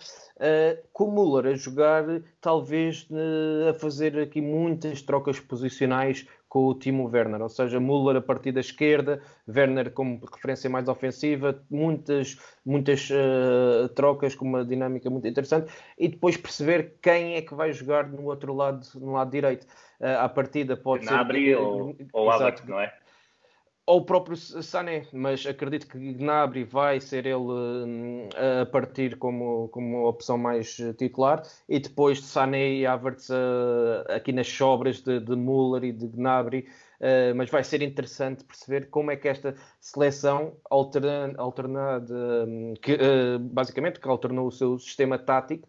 [0.91, 2.03] com o Müller a jogar,
[2.41, 3.07] talvez
[3.69, 8.51] a fazer aqui muitas trocas posicionais com o Timo Werner, ou seja, Müller a partir
[8.51, 15.25] da esquerda, Werner como referência mais ofensiva, muitas, muitas uh, trocas com uma dinâmica muito
[15.25, 19.65] interessante e depois perceber quem é que vai jogar no outro lado, no lado direito.
[20.01, 21.55] Uh, à partida pode Gnabry ser...
[21.55, 22.93] ou, ou Havertz, não é?
[23.91, 28.29] Ou o próprio Sané, mas acredito que Gnabry vai ser ele hum,
[28.61, 31.43] a partir como, como opção mais titular.
[31.67, 36.69] E depois Sané e Havertz uh, aqui nas sobras de, de Müller e de Gnabry,
[37.01, 42.97] uh, mas vai ser interessante perceber como é que esta seleção alterna, alternada, um, que,
[43.41, 45.67] basicamente que alternou o seu sistema tático,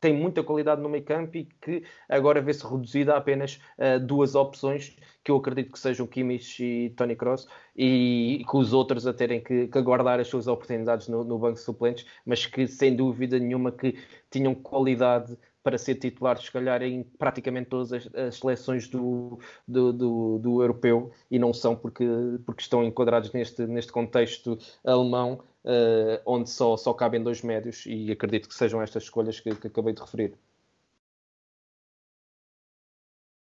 [0.00, 3.58] tem muita qualidade no meio campo e que agora vê-se reduzida a apenas
[4.02, 4.94] duas opções
[5.26, 9.42] que eu acredito que sejam Kimmich e Tony Cross, e que os outros a terem
[9.42, 13.36] que, que aguardar as suas oportunidades no, no, banco de suplentes, mas que sem dúvida
[13.36, 13.98] nenhuma que
[14.30, 19.92] tinham qualidade para ser titulares, se calhar, em praticamente todas as, as seleções do, do,
[19.92, 22.06] do, do, europeu e não são porque,
[22.44, 28.12] porque estão enquadrados neste, neste contexto alemão, uh, onde só, só cabem dois médios, e
[28.12, 30.38] acredito que sejam estas escolhas que, que acabei de referir.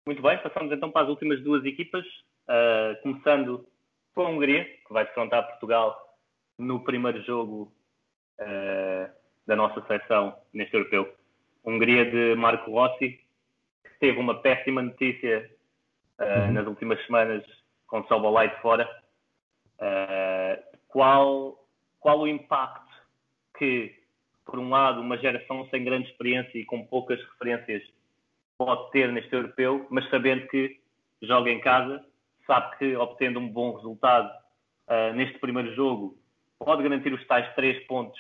[0.08, 3.68] Muito bem, passamos então para as últimas duas equipas, uh, começando
[4.14, 6.16] com a Hungria, que vai defrontar Portugal
[6.60, 7.74] no primeiro jogo
[8.40, 9.12] uh,
[9.48, 11.12] da nossa seleção neste europeu.
[11.66, 13.20] Hungria de Marco Rossi,
[13.84, 15.50] que teve uma péssima notícia
[16.20, 17.44] uh, nas últimas semanas
[17.88, 18.88] com o Sobolai de fora.
[20.88, 21.68] qual,
[22.00, 22.94] qual o impacto
[23.58, 23.92] que,
[24.46, 27.82] por um lado, uma geração sem grande experiência e com poucas referências
[28.58, 30.80] pode ter neste europeu, mas sabendo que
[31.22, 32.04] joga em casa,
[32.46, 34.32] sabe que obtendo um bom resultado
[34.88, 36.18] uh, neste primeiro jogo,
[36.60, 38.20] pode garantir os tais três pontos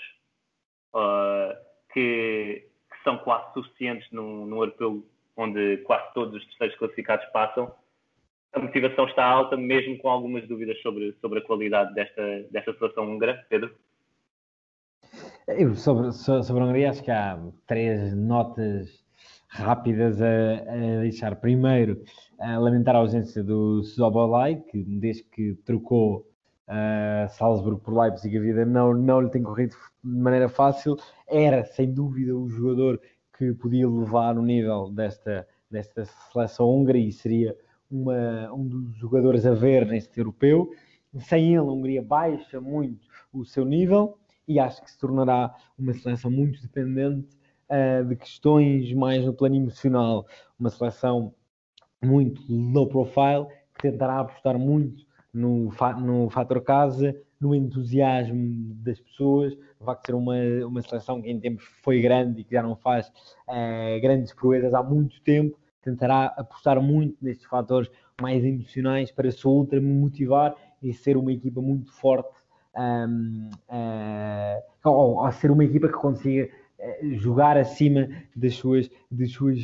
[0.93, 1.55] uh,
[1.93, 5.05] que, que, são quase suficientes num, num europeu
[5.37, 7.73] onde quase todos os terceiros classificados passam.
[8.53, 13.05] A motivação está alta, mesmo com algumas dúvidas sobre, sobre a qualidade desta, desta seleção
[13.05, 13.45] húngara.
[13.49, 13.75] Pedro?
[15.47, 19.04] Eu, sobre, sobre a Hungria, acho que há três notas
[19.55, 21.35] rápidas a, a deixar.
[21.35, 22.01] Primeiro,
[22.39, 26.27] a lamentar a ausência do Zobolai, que desde que trocou
[26.67, 30.97] uh, Salzburgo por Leipzig, a vida não, não lhe tem corrido de maneira fácil.
[31.27, 32.99] Era, sem dúvida, o jogador
[33.37, 37.55] que podia levar o nível desta, desta seleção húngara e seria
[37.89, 40.69] uma, um dos jogadores a ver neste europeu.
[41.19, 45.93] Sem ele, a Hungria baixa muito o seu nível e acho que se tornará uma
[45.93, 47.35] seleção muito dependente
[47.69, 50.25] uh, de questões mais no plano emocional.
[50.59, 51.33] Uma seleção
[52.03, 59.53] muito low profile, que tentará apostar muito no, no fator casa, no entusiasmo das pessoas,
[59.53, 60.35] de ser uma,
[60.65, 63.07] uma seleção que em tempos foi grande e que já não faz
[63.47, 67.89] uh, grandes proezas há muito tempo, tentará apostar muito nestes fatores
[68.19, 72.29] mais emocionais para se ultra motivar e ser uma equipa muito forte
[72.77, 76.49] um, uh, ou, ou, ser uma equipa que consiga
[77.13, 79.59] jogar acima das suas, das, suas,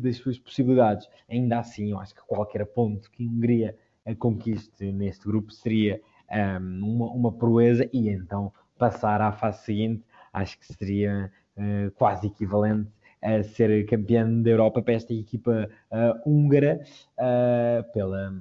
[0.00, 1.08] das suas possibilidades.
[1.28, 3.76] Ainda assim, eu acho que qualquer ponto que a Hungria
[4.18, 6.00] conquiste neste grupo seria
[6.30, 12.26] um, uma, uma proeza e então passar à fase seguinte acho que seria uh, quase
[12.26, 12.90] equivalente
[13.22, 16.84] a ser campeão da Europa para esta equipa uh, húngara
[17.18, 18.34] uh, pela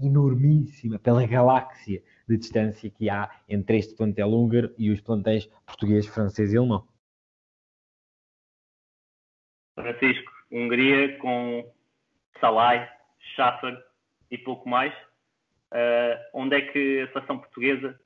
[0.00, 6.06] enormíssima, pela galáxia de distância que há entre este plantel húngaro e os plantéis português,
[6.06, 6.84] francês e alemão.
[9.82, 11.70] Francisco, Hungria com
[12.40, 12.88] Salai,
[13.34, 13.76] Schaffer
[14.30, 14.92] e pouco mais.
[15.72, 17.98] Uh, onde é que a seleção portuguesa,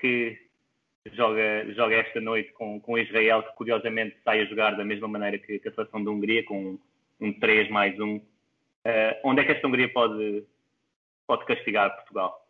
[0.00, 0.38] que
[1.12, 5.38] joga, joga esta noite com, com Israel, que curiosamente sai a jogar da mesma maneira
[5.38, 6.78] que, que a seleção da Hungria, com
[7.20, 8.22] um 3 mais 1, uh,
[9.24, 10.44] onde é que esta Hungria pode,
[11.26, 12.46] pode castigar Portugal?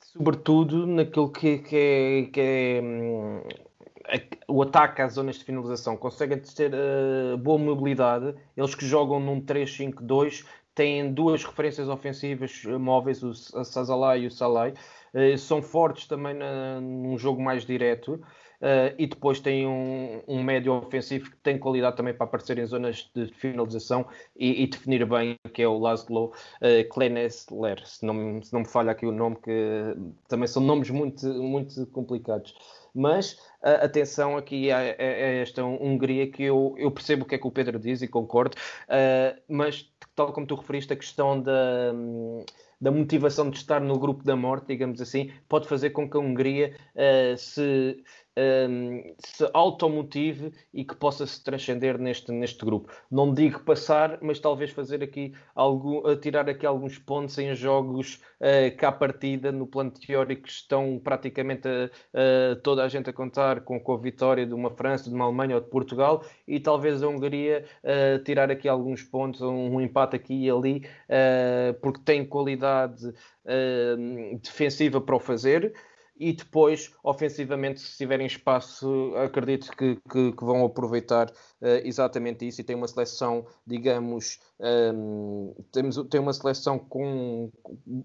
[0.00, 3.42] Sobretudo naquilo que, que é, que é hum,
[4.48, 5.96] o ataque às zonas de finalização.
[5.96, 8.34] Conseguem ter uh, boa mobilidade.
[8.56, 10.44] Eles que jogam num 3-5-2
[10.74, 14.74] têm duas referências ofensivas móveis, o Sazalai e o Salai.
[15.14, 18.20] Uh, são fortes também na, num jogo mais direto.
[18.64, 22.64] Uh, e depois tem um, um, médio ofensivo que tem qualidade também para aparecer em
[22.64, 26.32] zonas de finalização e, e definir bem, que é o Laszlo
[26.62, 29.94] uh, Klenesler, se não, se não me falha aqui o nome, que
[30.28, 32.54] também são nomes muito, muito complicados.
[32.94, 37.50] Mas atenção aqui a, esta Hungria que eu, eu percebo o que é que o
[37.50, 41.92] Pedro diz e concordo, uh, mas tal como tu referiste, a questão da.
[42.80, 46.20] Da motivação de estar no grupo da morte, digamos assim, pode fazer com que a
[46.20, 47.96] Hungria uh, se
[48.36, 52.92] um, se automotive e que possa se transcender neste, neste grupo.
[53.10, 58.76] Não digo passar, mas talvez fazer aqui algo, tirar aqui alguns pontos em jogos uh,
[58.76, 63.78] que à partida, no plano teórico, estão praticamente uh, toda a gente a contar com,
[63.78, 67.08] com a vitória de uma França, de uma Alemanha ou de Portugal e talvez a
[67.08, 70.82] Hungria uh, tirar aqui alguns pontos, um, um empate aqui e ali,
[71.80, 73.12] porque tem qualidade
[74.42, 75.74] defensiva para o fazer
[76.16, 81.30] e depois, ofensivamente, se tiverem espaço, acredito que, que, que vão aproveitar
[81.84, 87.50] exatamente isso e tem uma seleção, digamos, um, ehm, temos, tem uma seleção com,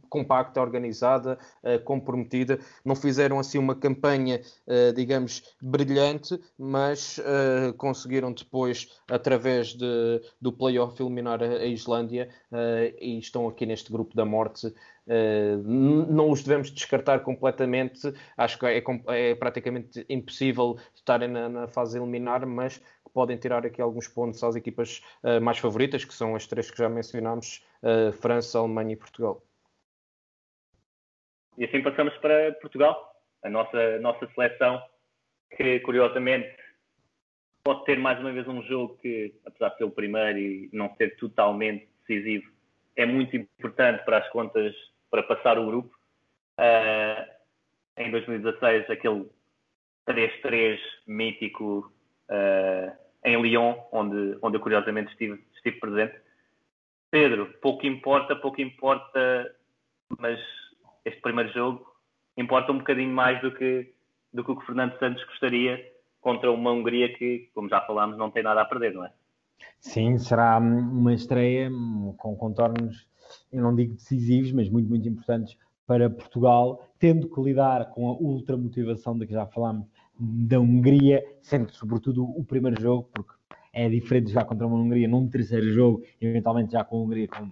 [0.09, 2.59] compacta, organizada, uh, comprometida.
[2.83, 7.19] Não fizeram assim uma campanha, uh, digamos, brilhante, mas
[7.77, 12.29] conseguiram depois, através de, do playoff, eliminar a, Islândia
[12.99, 14.73] e estão aqui neste grupo da morte
[15.65, 18.13] não os devemos descartar completamente.
[18.37, 22.79] Acho que é, é praticamente impossível estarem na, na, fase eliminar, mas
[23.13, 26.77] podem tirar aqui alguns pontos às equipas uh, mais favoritas, que são as três que
[26.77, 29.41] já mencionámos: uh, França, Alemanha e Portugal.
[31.57, 34.81] E assim passamos para Portugal, a nossa, nossa seleção,
[35.55, 36.55] que curiosamente
[37.63, 40.95] pode ter mais uma vez um jogo que, apesar de ser o primeiro e não
[40.95, 42.49] ser totalmente decisivo,
[42.95, 44.73] é muito importante para as contas
[45.11, 45.93] para passar o grupo.
[46.57, 47.39] Uh,
[47.97, 49.29] em 2016, aquele
[50.07, 51.91] 3-3 mítico
[52.29, 52.91] uh,
[53.23, 56.15] em Lyon, onde, onde eu curiosamente estive, estive presente.
[57.11, 59.55] Pedro, pouco importa, pouco importa,
[60.19, 60.39] mas
[61.03, 61.85] este primeiro jogo
[62.37, 63.93] importa um bocadinho mais do que,
[64.31, 65.83] do que o que Fernando Santos gostaria
[66.21, 69.11] contra uma Hungria que, como já falámos, não tem nada a perder, não é?
[69.79, 71.69] Sim, será uma estreia
[72.17, 73.09] com contornos
[73.51, 78.13] eu não digo decisivos, mas muito, muito importantes para Portugal, tendo que lidar com a
[78.13, 79.87] ultra motivação de que já falámos
[80.19, 83.33] da Hungria, sendo sobretudo o primeiro jogo, porque
[83.71, 87.49] é diferente já contra uma Hungria num terceiro jogo, eventualmente já com a Hungria com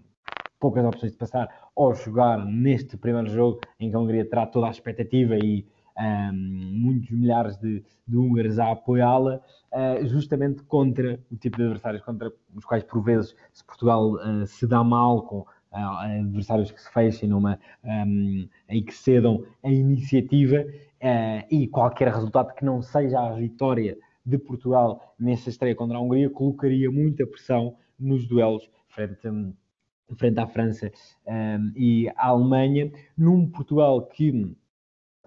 [0.59, 4.68] poucas opções de passar, ou jogar neste primeiro jogo em que a Hungria terá toda
[4.68, 5.65] a expectativa e
[5.97, 6.34] um,
[6.74, 9.39] muitos milhares de, de húngaros a apoiá-la,
[9.72, 14.45] uh, justamente contra o tipo de adversários contra os quais, por vezes, se Portugal uh,
[14.45, 20.65] se dá mal com adversários que se fechem numa, um, e que cedam a iniciativa
[21.01, 26.01] uh, e qualquer resultado que não seja a vitória de Portugal nessa estreia contra a
[26.01, 29.21] Hungria colocaria muita pressão nos duelos frente,
[30.15, 30.91] frente à França
[31.25, 34.55] um, e à Alemanha, num Portugal que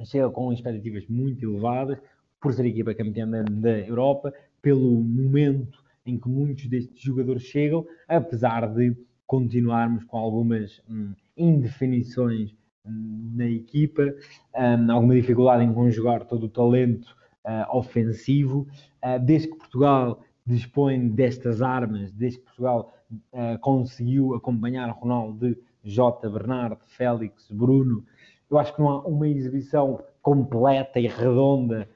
[0.05, 1.99] chega com expectativas muito elevadas
[2.41, 7.87] por ser a equipa campeã da Europa, pelo momento em que muitos destes jogadores chegam,
[8.09, 8.97] apesar de
[9.27, 12.55] continuarmos com algumas hum, indefinições
[12.85, 17.15] na equipa, hum, alguma dificuldade em conjugar todo o talento
[17.45, 18.67] uh, ofensivo,
[19.05, 25.59] uh, desde que Portugal dispõe destas armas, desde que Portugal uh, conseguiu acompanhar Ronaldo de
[25.85, 26.29] J.
[26.29, 28.05] Bernardo, Félix, Bruno,
[28.51, 31.89] eu acho que não há uma exibição completa e redonda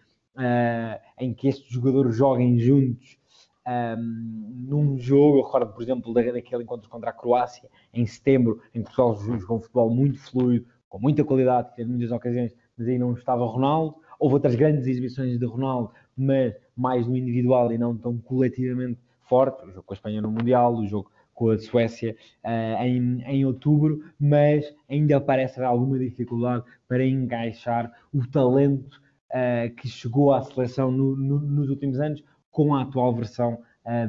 [1.18, 3.18] em que estes jogadores joguem juntos
[3.66, 5.39] um, num jogo.
[5.39, 9.57] Eu recordo, por exemplo, daquele encontro contra a Croácia em setembro, em que Portugal jogou
[9.57, 13.97] um futebol muito fluido, com muita qualidade, teve muitas ocasiões, mas aí não estava Ronaldo.
[14.17, 19.65] Houve outras grandes exibições de Ronaldo, mas mais no individual e não tão coletivamente forte.
[19.65, 22.15] O jogo com a Espanha no Mundial, o jogo com a Suécia
[22.45, 29.75] uh, em, em outubro, mas ainda parece haver alguma dificuldade para encaixar o talento uh,
[29.75, 32.23] que chegou à seleção no, no, nos últimos anos
[32.53, 33.59] com a atual versão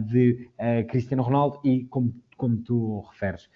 [0.08, 0.50] de
[0.88, 3.50] Cristiano Ronaldo e como, como tu referes.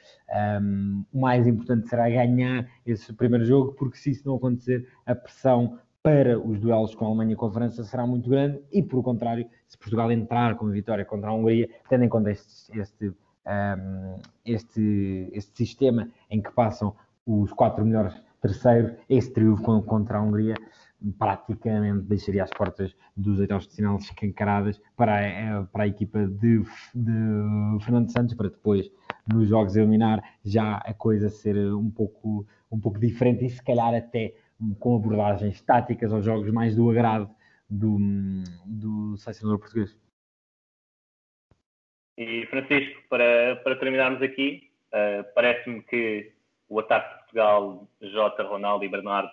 [0.61, 5.15] Um, o mais importante será ganhar esse primeiro jogo, porque se isso não acontecer, a
[5.15, 8.81] pressão para os duelos com a Alemanha e com a França será muito grande e,
[8.81, 13.13] por contrário, se Portugal entrar com vitória contra a Hungria, tendo em conta este, este
[13.45, 14.15] um,
[14.45, 16.95] este, este sistema em que passam
[17.25, 20.55] os quatro melhores terceiros, esse triunfo contra a Hungria
[21.17, 26.25] praticamente deixaria as portas dos oitavos de final escancaradas para a, eh, para a equipa
[26.27, 26.59] de,
[26.93, 28.91] de Fernando Santos, para depois
[29.27, 33.93] nos jogos eliminar já a coisa ser um pouco, um pouco diferente e se calhar
[33.93, 34.35] até
[34.79, 37.29] com abordagens táticas aos jogos mais do agrado
[37.69, 37.97] do,
[38.65, 39.97] do selecionador português.
[42.17, 46.33] E Francisco, para, para terminarmos aqui, uh, parece-me que
[46.67, 49.31] o ataque de Portugal, Jota, Ronaldo e Bernardo,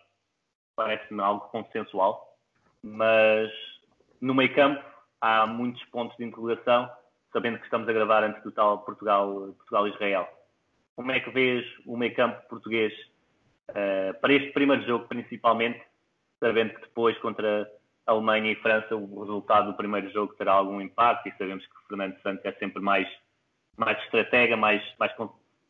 [0.76, 2.36] parece-me algo consensual,
[2.82, 3.50] mas
[4.20, 4.84] no meio campo
[5.20, 6.88] há muitos pontos de interrogação,
[7.32, 9.56] sabendo que estamos a gravar antes do tal Portugal-Israel.
[9.56, 10.38] Portugal
[10.94, 12.92] Como é que vês o meio campo português
[13.70, 15.82] uh, para este primeiro jogo, principalmente,
[16.38, 17.68] sabendo que depois contra
[18.06, 21.88] Alemanha e França, o resultado do primeiro jogo terá algum impacto e sabemos que o
[21.88, 23.08] Fernando Santos é sempre mais,
[23.76, 25.12] mais estratega, mais, mais,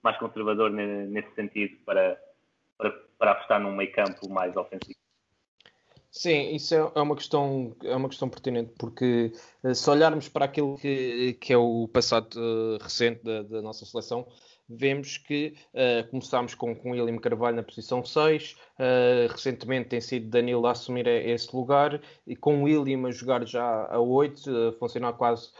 [0.02, 2.20] mais conservador nesse sentido para,
[2.76, 4.96] para, para apostar num meio campo mais ofensivo.
[6.16, 10.46] Sim, isso é, é uma questão, é uma questão pertinente, porque eh, se olharmos para
[10.46, 14.26] aquilo que, que é o passado uh, recente da, da, nossa seleção,
[14.66, 20.66] vemos que uh, começámos com, William Carvalho na posição 6, uh, recentemente tem sido Danilo
[20.66, 25.50] a assumir esse lugar, e com William a jogar já a 8, a funcionar quase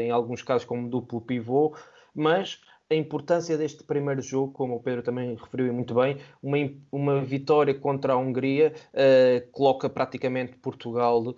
[0.00, 1.72] em alguns casos como duplo pivô,
[2.12, 6.56] mas a importância deste primeiro jogo, como o Pedro também referiu muito bem, uma,
[6.92, 11.34] uma vitória contra a Hungria uh, coloca praticamente Portugal uh,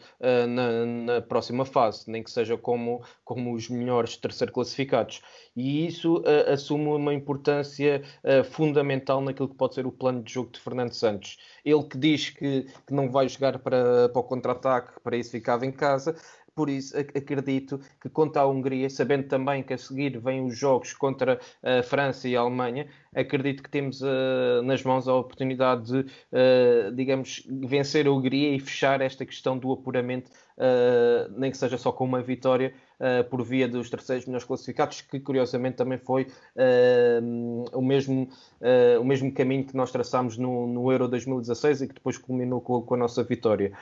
[0.48, 5.22] na, na, próxima fase, nem que seja como, como os melhores terceiro classificados.
[5.54, 8.02] E isso uh, assume uma importância
[8.50, 11.38] fundamental naquilo que pode ser o plano de jogo de Fernando Santos.
[11.64, 15.64] Ele que diz que, que não vai jogar para, para o contra-ataque, para isso ficava
[15.64, 16.16] em casa,
[16.56, 20.94] por isso acredito que contra a Hungria, sabendo também que a seguir vêm os jogos
[20.94, 25.98] contra a França e a Alemanha, acredito que temos uh, nas mãos a oportunidade de,
[26.00, 31.76] uh, digamos, vencer a Hungria e fechar esta questão do apuramento, uh, nem que seja
[31.76, 36.24] só com uma vitória uh, por via dos terceiros melhores classificados, que curiosamente também foi
[36.56, 38.28] uh, o, mesmo,
[38.60, 42.60] uh, o mesmo caminho que nós traçámos no, no Euro 2016 e que depois culminou
[42.60, 43.72] com, com a nossa vitória.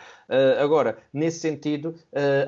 [0.60, 1.94] agora, nesse sentido,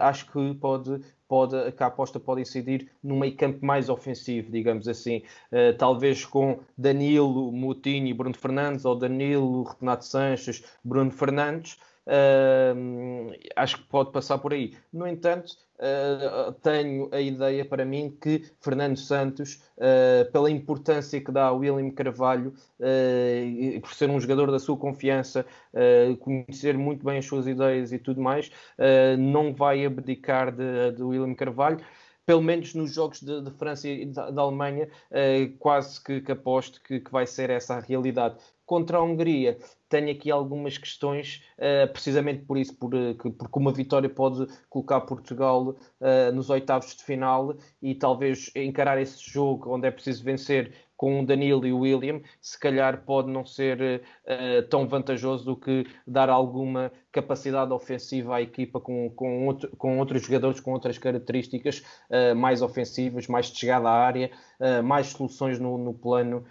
[0.00, 4.88] acho que pode pode, que a aposta pode incidir no meio campo mais ofensivo, digamos
[4.88, 11.78] assim, uh, talvez com Danilo, Moutinho e Bruno Fernandes, ou Danilo, Renato Sanches, Bruno Fernandes,
[12.06, 14.76] Uh, acho que pode passar por aí.
[14.92, 21.32] No entanto, uh, tenho a ideia para mim que Fernando Santos, uh, pela importância que
[21.32, 25.44] dá ao William Carvalho, uh, por ser um jogador da sua confiança,
[26.20, 28.50] conhecer muito bem as suas ideias e tudo mais,
[29.18, 31.84] não vai abdicar de, William Carvalho
[32.24, 34.88] pelo menos nos jogos de, de França e da, Alemanha,
[35.58, 38.36] quase que, que aposto que, que, vai ser essa a realidade.
[38.64, 39.58] Contra a Hungria,
[39.88, 45.00] tenho aqui algumas questões, uh, precisamente por isso, por, uh, porque uma vitória pode colocar
[45.02, 50.72] Portugal uh, nos oitavos de final e talvez encarar esse jogo onde é preciso vencer
[50.96, 55.56] com o Danilo e o William, se calhar pode não ser uh, tão vantajoso do
[55.56, 60.96] que dar alguma capacidade ofensiva à equipa com, com, outro, com outros jogadores com outras
[60.96, 66.44] características uh, mais ofensivas, mais de chegada à área, uh, mais soluções no, no plano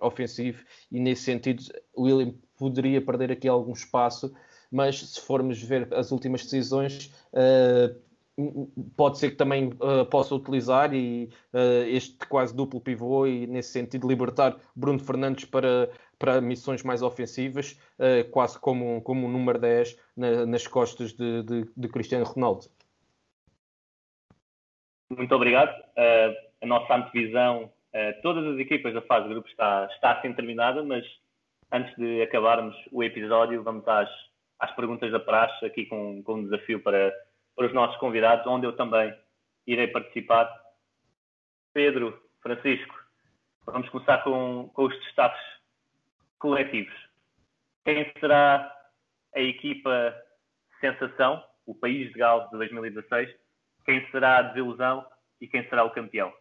[0.00, 0.64] ofensivo.
[0.90, 1.62] E nesse sentido
[1.94, 4.32] o William poderia perder aqui algum espaço,
[4.70, 7.12] mas se formos ver as últimas decisões
[8.96, 13.72] pode ser que também uh, possa utilizar e uh, este quase duplo pivô e nesse
[13.72, 19.58] sentido libertar Bruno Fernandes para, para missões mais ofensivas, uh, quase como, como um número
[19.58, 22.66] 10 na, nas costas de, de, de, Cristiano Ronaldo.
[25.14, 25.70] Muito obrigado.
[26.62, 27.70] a nossa antevisão,
[28.22, 31.04] todas as equipas da fase de grupo está, está assim terminada, mas
[31.70, 34.08] antes de acabarmos o episódio, vamos às,
[34.58, 37.12] às perguntas da praxe, aqui com, com um desafio para
[37.54, 39.14] para os nossos convidados, onde eu também
[39.66, 40.50] irei participar.
[41.72, 42.94] Pedro, Francisco,
[43.66, 45.42] vamos começar com, com os destaques
[46.38, 46.94] coletivos.
[47.84, 48.74] Quem será
[49.34, 50.14] a equipa
[50.80, 53.34] sensação, o país de Gales de 2016?
[53.84, 55.06] Quem será a desilusão
[55.40, 56.32] e quem será o campeão?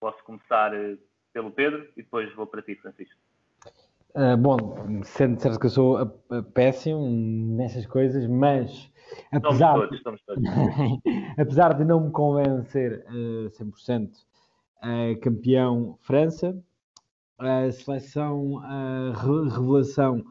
[0.00, 0.96] Posso começar eh,
[1.32, 3.21] pelo Pedro e depois vou para ti, Francisco.
[4.14, 6.06] Uh, bom, sendo certo que eu sou
[6.52, 7.00] péssimo
[7.56, 8.90] nessas coisas, mas
[9.32, 10.42] apesar, todos, estamos todos.
[11.38, 16.54] apesar de não me convencer uh, 100%, uh, campeão França,
[17.38, 20.22] a seleção a revelação,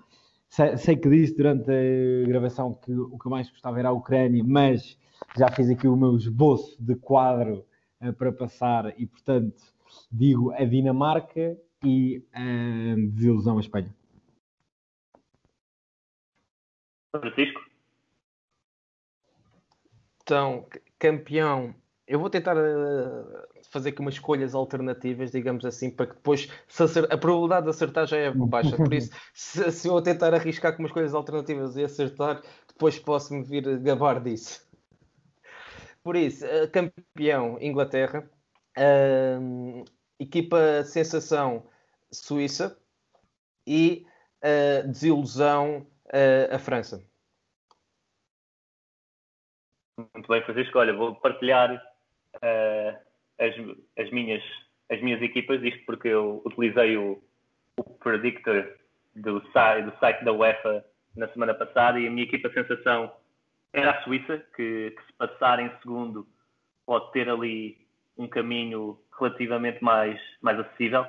[0.47, 3.93] sei, sei, que disse durante a gravação que o que eu mais gostava era a
[3.93, 4.95] Ucrânia, mas
[5.35, 7.65] já fiz aqui o meu esboço de quadro
[7.99, 9.63] uh, para passar e, portanto,
[10.11, 13.93] digo a Dinamarca e a desilusão a Espanha.
[17.15, 17.61] Francisco?
[20.23, 20.65] Então,
[20.97, 21.75] campeão,
[22.07, 26.47] eu vou tentar uh, fazer aqui umas escolhas alternativas, digamos assim, para que depois
[27.09, 28.77] a probabilidade de acertar já é baixa.
[28.77, 33.43] Por isso, se, se, eu tentar arriscar com umas escolhas alternativas e acertar, depois posso-me
[33.43, 34.65] vir gabar disso.
[36.03, 38.29] Por isso, uh, campeão Inglaterra,
[38.77, 39.83] uh,
[40.19, 41.63] equipa sensação
[42.11, 42.77] Suíça
[43.65, 44.05] e
[44.87, 45.85] desilusão
[46.51, 47.05] a França.
[49.97, 50.79] Muito bem, Francisco.
[50.79, 52.97] Olha, vou partilhar uh,
[53.39, 53.55] as,
[53.97, 54.43] as, minhas,
[54.89, 57.21] as minhas equipas, isto porque eu utilizei o,
[57.77, 58.77] o predictor
[59.15, 59.51] do do
[59.99, 60.85] site da UEFA
[61.15, 63.11] na semana passada e a minha equipa sensação
[63.73, 66.27] era a Suíça, que, que se passar em segundo
[66.85, 67.85] pode ter ali
[68.17, 71.05] um caminho relativamente mais, mais acessível.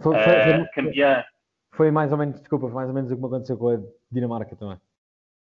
[0.00, 1.24] Foi, foi, uh, campeã.
[1.72, 3.80] Foi mais ou menos, desculpa, foi mais ou menos o que me aconteceu com a
[4.10, 4.80] Dinamarca também.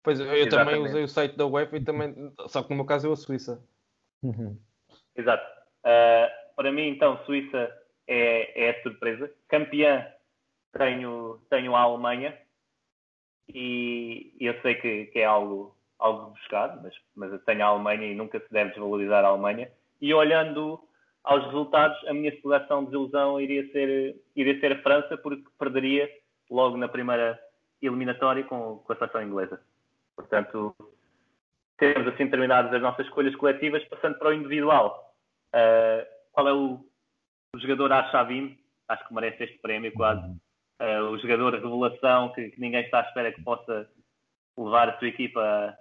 [0.02, 2.84] Pois eu, eu também usei o site da UEFA e também, só que no meu
[2.84, 3.62] caso eu a Suíça.
[4.22, 4.58] Uhum.
[5.16, 5.44] Exato.
[5.80, 7.70] Uh, para mim, então, Suíça
[8.06, 9.30] é, é a surpresa.
[9.48, 10.06] Campeã
[10.76, 12.36] tenho, tenho a Alemanha
[13.48, 18.06] e eu sei que, que é algo, algo buscado, mas, mas eu tenho a Alemanha
[18.06, 19.70] e nunca se deve desvalorizar a Alemanha.
[20.00, 20.80] E olhando
[21.24, 26.09] aos resultados, a minha seleção de desilusão iria ser, iria ser a França, porque perderia
[26.51, 27.40] logo na primeira
[27.80, 29.60] eliminatória com, com a seleção inglesa.
[30.14, 30.76] Portanto,
[31.78, 35.14] temos assim terminadas as nossas escolhas coletivas, passando para o individual.
[35.55, 36.86] Uh, qual é o,
[37.55, 38.59] o jogador à Xavim?
[38.88, 40.26] Acho que merece este prémio quase.
[40.80, 43.88] Uh, o jogador de revelação que, que, ninguém está à espera que possa
[44.59, 45.76] levar a sua equipa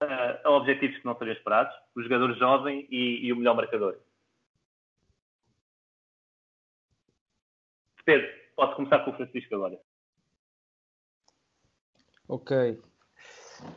[0.00, 1.74] a, a objetivos que não seriam esperados.
[1.94, 3.98] O jogador jovem e, e o melhor marcador.
[8.04, 9.78] Pedro, posso começar com o Francisco agora.
[12.28, 12.80] Ok.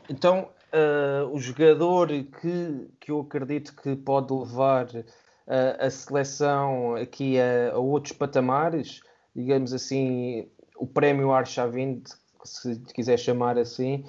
[0.09, 5.05] Então, uh, o jogador que, que eu acredito que pode levar uh,
[5.79, 9.01] a seleção aqui a, a, outros patamares,
[9.35, 12.03] digamos assim, o prémio Arshavin,
[12.43, 14.05] se quiser chamar assim,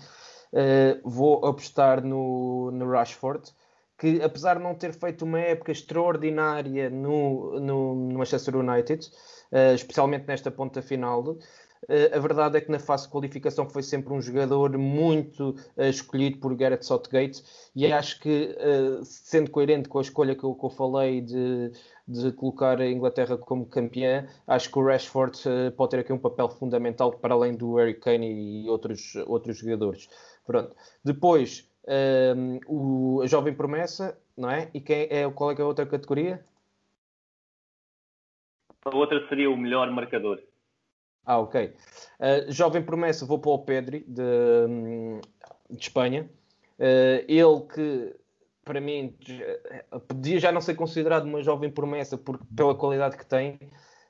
[0.52, 3.52] uh, vou apostar no, no Rashford,
[3.98, 9.10] que apesar de não ter feito uma época extraordinária no, no, no Manchester United,
[9.74, 11.36] especialmente nesta ponta final,
[11.88, 15.82] eh, a verdade é que na fase de qualificação foi sempre um jogador muito uh,
[15.82, 17.42] escolhido por Gareth Southgate
[17.74, 21.70] e acho que, uh, sendo coerente com a escolha que eu, que eu falei de,
[22.06, 26.18] de, colocar a Inglaterra como campeã, acho que o Rashford uh, pode ter aqui um
[26.18, 30.08] papel fundamental para além do Harry Kane e outros, outros jogadores.
[30.44, 30.74] Pronto.
[31.04, 34.70] Depois, um, o, a jovem promessa, não é?
[34.74, 36.44] E quem é, qual é, é a outra categoria?
[38.84, 40.40] A outra seria o melhor marcador.
[41.24, 41.74] Ah, ok.
[42.18, 45.20] Uh, jovem promessa, vou para o Pedri, de,
[45.70, 46.28] de Espanha.
[46.78, 48.14] Uh, ele que,
[48.64, 49.14] para mim,
[50.06, 53.58] podia já não ser considerado uma jovem promessa por, pela qualidade que tem,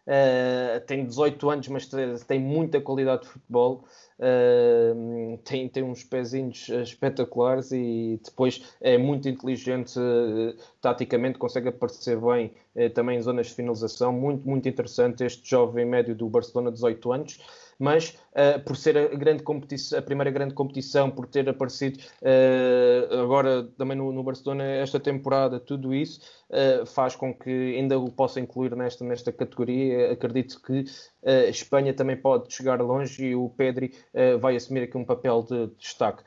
[0.09, 1.87] Uh, tem 18 anos, mas
[2.27, 3.85] tem muita qualidade de futebol.
[4.19, 12.19] Uh, tem, tem uns pezinhos espetaculares e depois é muito inteligente uh, taticamente, consegue aparecer
[12.19, 12.53] bem
[12.95, 14.11] também em zonas de finalização.
[14.11, 17.39] Muito, muito interessante este jovem médio do Barcelona, 18 anos.
[17.79, 23.21] Mas uh, por ser a, grande competição, a primeira grande competição, por ter aparecido uh,
[23.21, 28.11] agora também no, no, Barcelona esta temporada, tudo isso uh, faz com que ainda o
[28.11, 30.13] possa incluir nesta, nesta categoria.
[30.13, 30.85] Acredito que
[31.25, 33.93] a Espanha também pode chegar longe e o Pedri
[34.41, 36.23] vai assumir aqui um papel de, de destaque.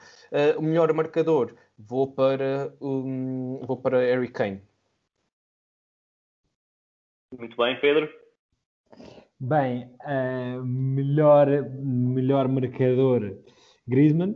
[0.57, 4.61] o melhor marcador vou para, um, vou para Harry Kane.
[7.37, 8.09] Muito bem, Pedro.
[9.43, 13.39] Bem, uh, melhor, melhor marcador
[13.87, 14.35] Griezmann,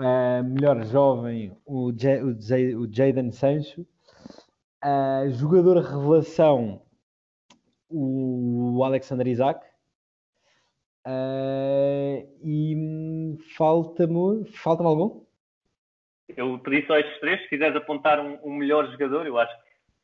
[0.00, 3.82] uh, melhor jovem o, J, o, J, o Sancho,
[4.82, 6.80] uh, jogador revelação
[7.90, 9.62] o Alexander Isaac
[12.42, 15.22] e falta-me falta algum?
[16.34, 19.54] Eu pedi só estes três, se quiseres apontar um, um melhor jogador, eu acho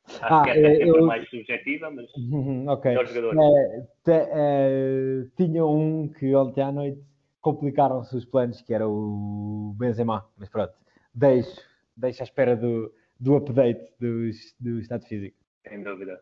[0.09, 1.07] Acho ah, que é sempre eu...
[1.07, 2.93] mais subjetiva, mas uhum, okay.
[2.93, 3.35] melhor jogador.
[3.43, 7.03] É, te, é, tinha um que ontem à noite
[7.41, 10.75] complicaram-se os planos, que era o Benzema, mas pronto,
[11.15, 11.61] deixo,
[11.97, 14.31] deixo à espera do, do update do,
[14.61, 15.37] do estado físico.
[15.69, 16.21] Sem dúvida,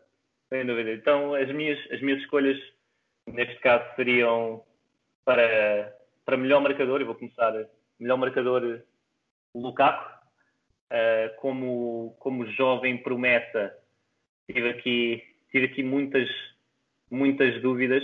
[0.49, 0.91] sem dúvida.
[0.91, 2.57] Então as minhas, as minhas escolhas
[3.27, 4.63] neste caso seriam
[5.23, 5.95] para,
[6.25, 7.53] para melhor marcador, eu vou começar
[7.99, 8.81] melhor marcador
[9.53, 10.14] Lukaku,
[10.91, 13.75] uh, como, como jovem promessa,
[14.47, 16.29] tive aqui, tive aqui muitas,
[17.09, 18.03] muitas dúvidas,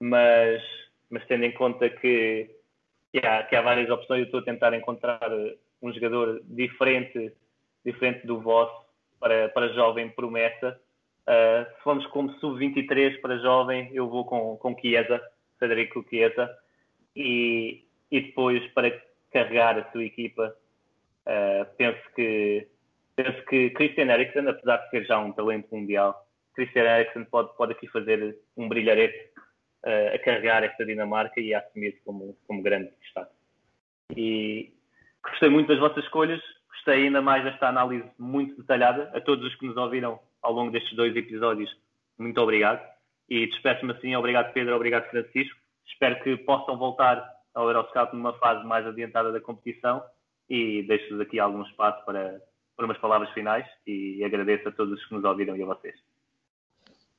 [0.00, 0.62] mas,
[1.10, 2.50] mas tendo em conta que,
[3.12, 5.20] que, há, que há várias opções, eu estou a tentar encontrar
[5.82, 7.32] um jogador diferente,
[7.84, 8.84] diferente do vosso
[9.20, 10.80] para, para jovem promessa.
[11.22, 15.20] Uh, se formos como sub-23 para jovem, eu vou com, com Chiesa,
[15.58, 16.50] Federico Chiesa,
[17.16, 18.90] e, e depois para
[19.32, 20.54] carregar a sua equipa,
[21.26, 22.68] Uh, penso que
[23.16, 27.72] penso que Christian Eriksen, apesar de ser já um talento mundial, Christian Eriksen pode, pode
[27.72, 29.30] aqui fazer um brilharete
[29.86, 33.32] uh, a carregar esta Dinamarca e a assumir como, como grande destaque.
[34.16, 34.72] E
[35.22, 39.10] gostei muito das vossas escolhas, gostei ainda mais desta análise muito detalhada.
[39.14, 41.74] A todos os que nos ouviram ao longo destes dois episódios,
[42.18, 42.84] muito obrigado.
[43.28, 45.58] E despeço-me assim, obrigado Pedro, obrigado Francisco.
[45.86, 50.02] Espero que possam voltar ao Euroscout numa fase mais adiantada da competição
[50.48, 52.40] e deixo-vos aqui algum espaço para,
[52.76, 55.94] para umas palavras finais e agradeço a todos os que nos ouviram e a vocês.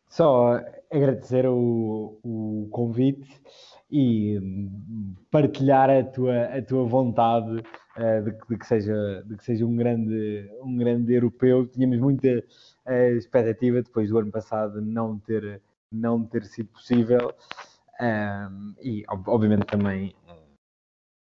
[0.07, 0.61] Só
[0.91, 3.27] agradecer o, o convite
[3.91, 4.39] e
[5.31, 7.57] partilhar a tua, a tua vontade
[7.97, 11.67] uh, de, de, que seja, de que seja um grande, um grande europeu.
[11.67, 15.61] Tínhamos muita uh, expectativa depois do ano passado não ter,
[15.91, 17.33] não ter sido possível.
[17.99, 20.13] Um, e obviamente também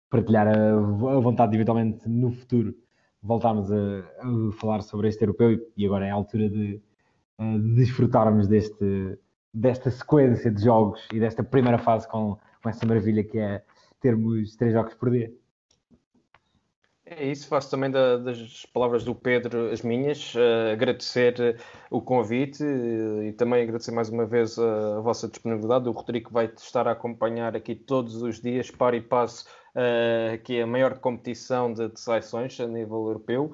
[0.09, 2.73] partilhar a, a vontade de eventualmente no futuro
[3.21, 6.79] voltarmos a, a, falar sobre este europeu e agora é a altura de,
[7.39, 9.17] de desfrutarmos deste,
[9.53, 13.63] desta sequência de jogos e desta primeira fase com, com essa maravilha que é
[13.99, 15.33] termos três jogos por dia.
[17.07, 21.55] É isso, faço também da, das palavras do Pedro as minhas, uh, agradecer
[21.91, 25.87] o convite uh, e também agradecer mais uma vez a, a, vossa disponibilidade.
[25.87, 29.45] O Rodrigo vai estar a acompanhar aqui todos os dias, para e passo,
[29.75, 33.51] uh, que é a maior competição de, de seleções a nível europeu.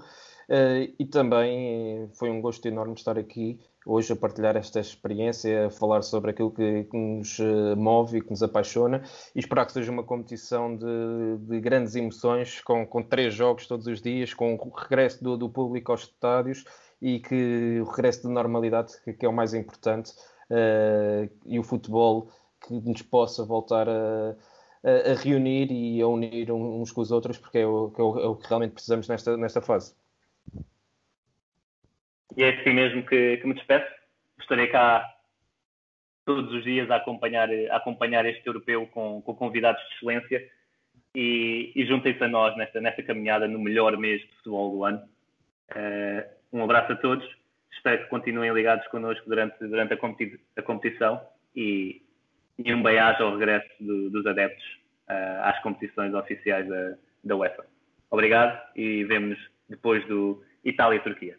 [0.49, 5.69] Uh, e também foi um gosto enorme estar aqui hoje a partilhar esta experiência, a
[5.69, 9.01] falar sobre aquilo que, que nos eh, move e que nos apaixona
[9.35, 13.87] e esperar que seja uma competição de, de grandes emoções, com, com, três jogos todos
[13.87, 16.63] os dias, com o regresso do, do público aos estádios
[17.01, 20.11] e que o regresso de normalidade, que, que é o mais importante,
[20.51, 22.29] uh, e o futebol
[22.67, 24.35] que nos possa voltar a
[24.83, 28.27] a, reunir e a unir uns com os outros, porque é o, é o, é
[28.27, 29.95] o que realmente precisamos nesta, nesta fase.
[32.35, 33.91] E é assim mesmo que, que me despeço.
[34.39, 35.05] Estarei cá
[36.25, 40.49] todos os dias a acompanhar, a acompanhar este europeu com, com convidados de excelência
[41.13, 45.01] e, e juntem-se a nós nesta, nesta caminhada no melhor mês de futebol do ano.
[45.71, 47.27] Uh, um abraço a todos.
[47.71, 51.21] Espero que continuem ligados connosco durante, durante a, competi a competição
[51.55, 52.01] e
[52.65, 54.63] e um bem-aja ao regresso do, dos adeptos
[55.09, 57.65] uh, às competições oficiais da, da UEFA.
[58.09, 59.39] Obrigado e vemo-nos
[59.69, 61.37] depois do Itália-Turquia.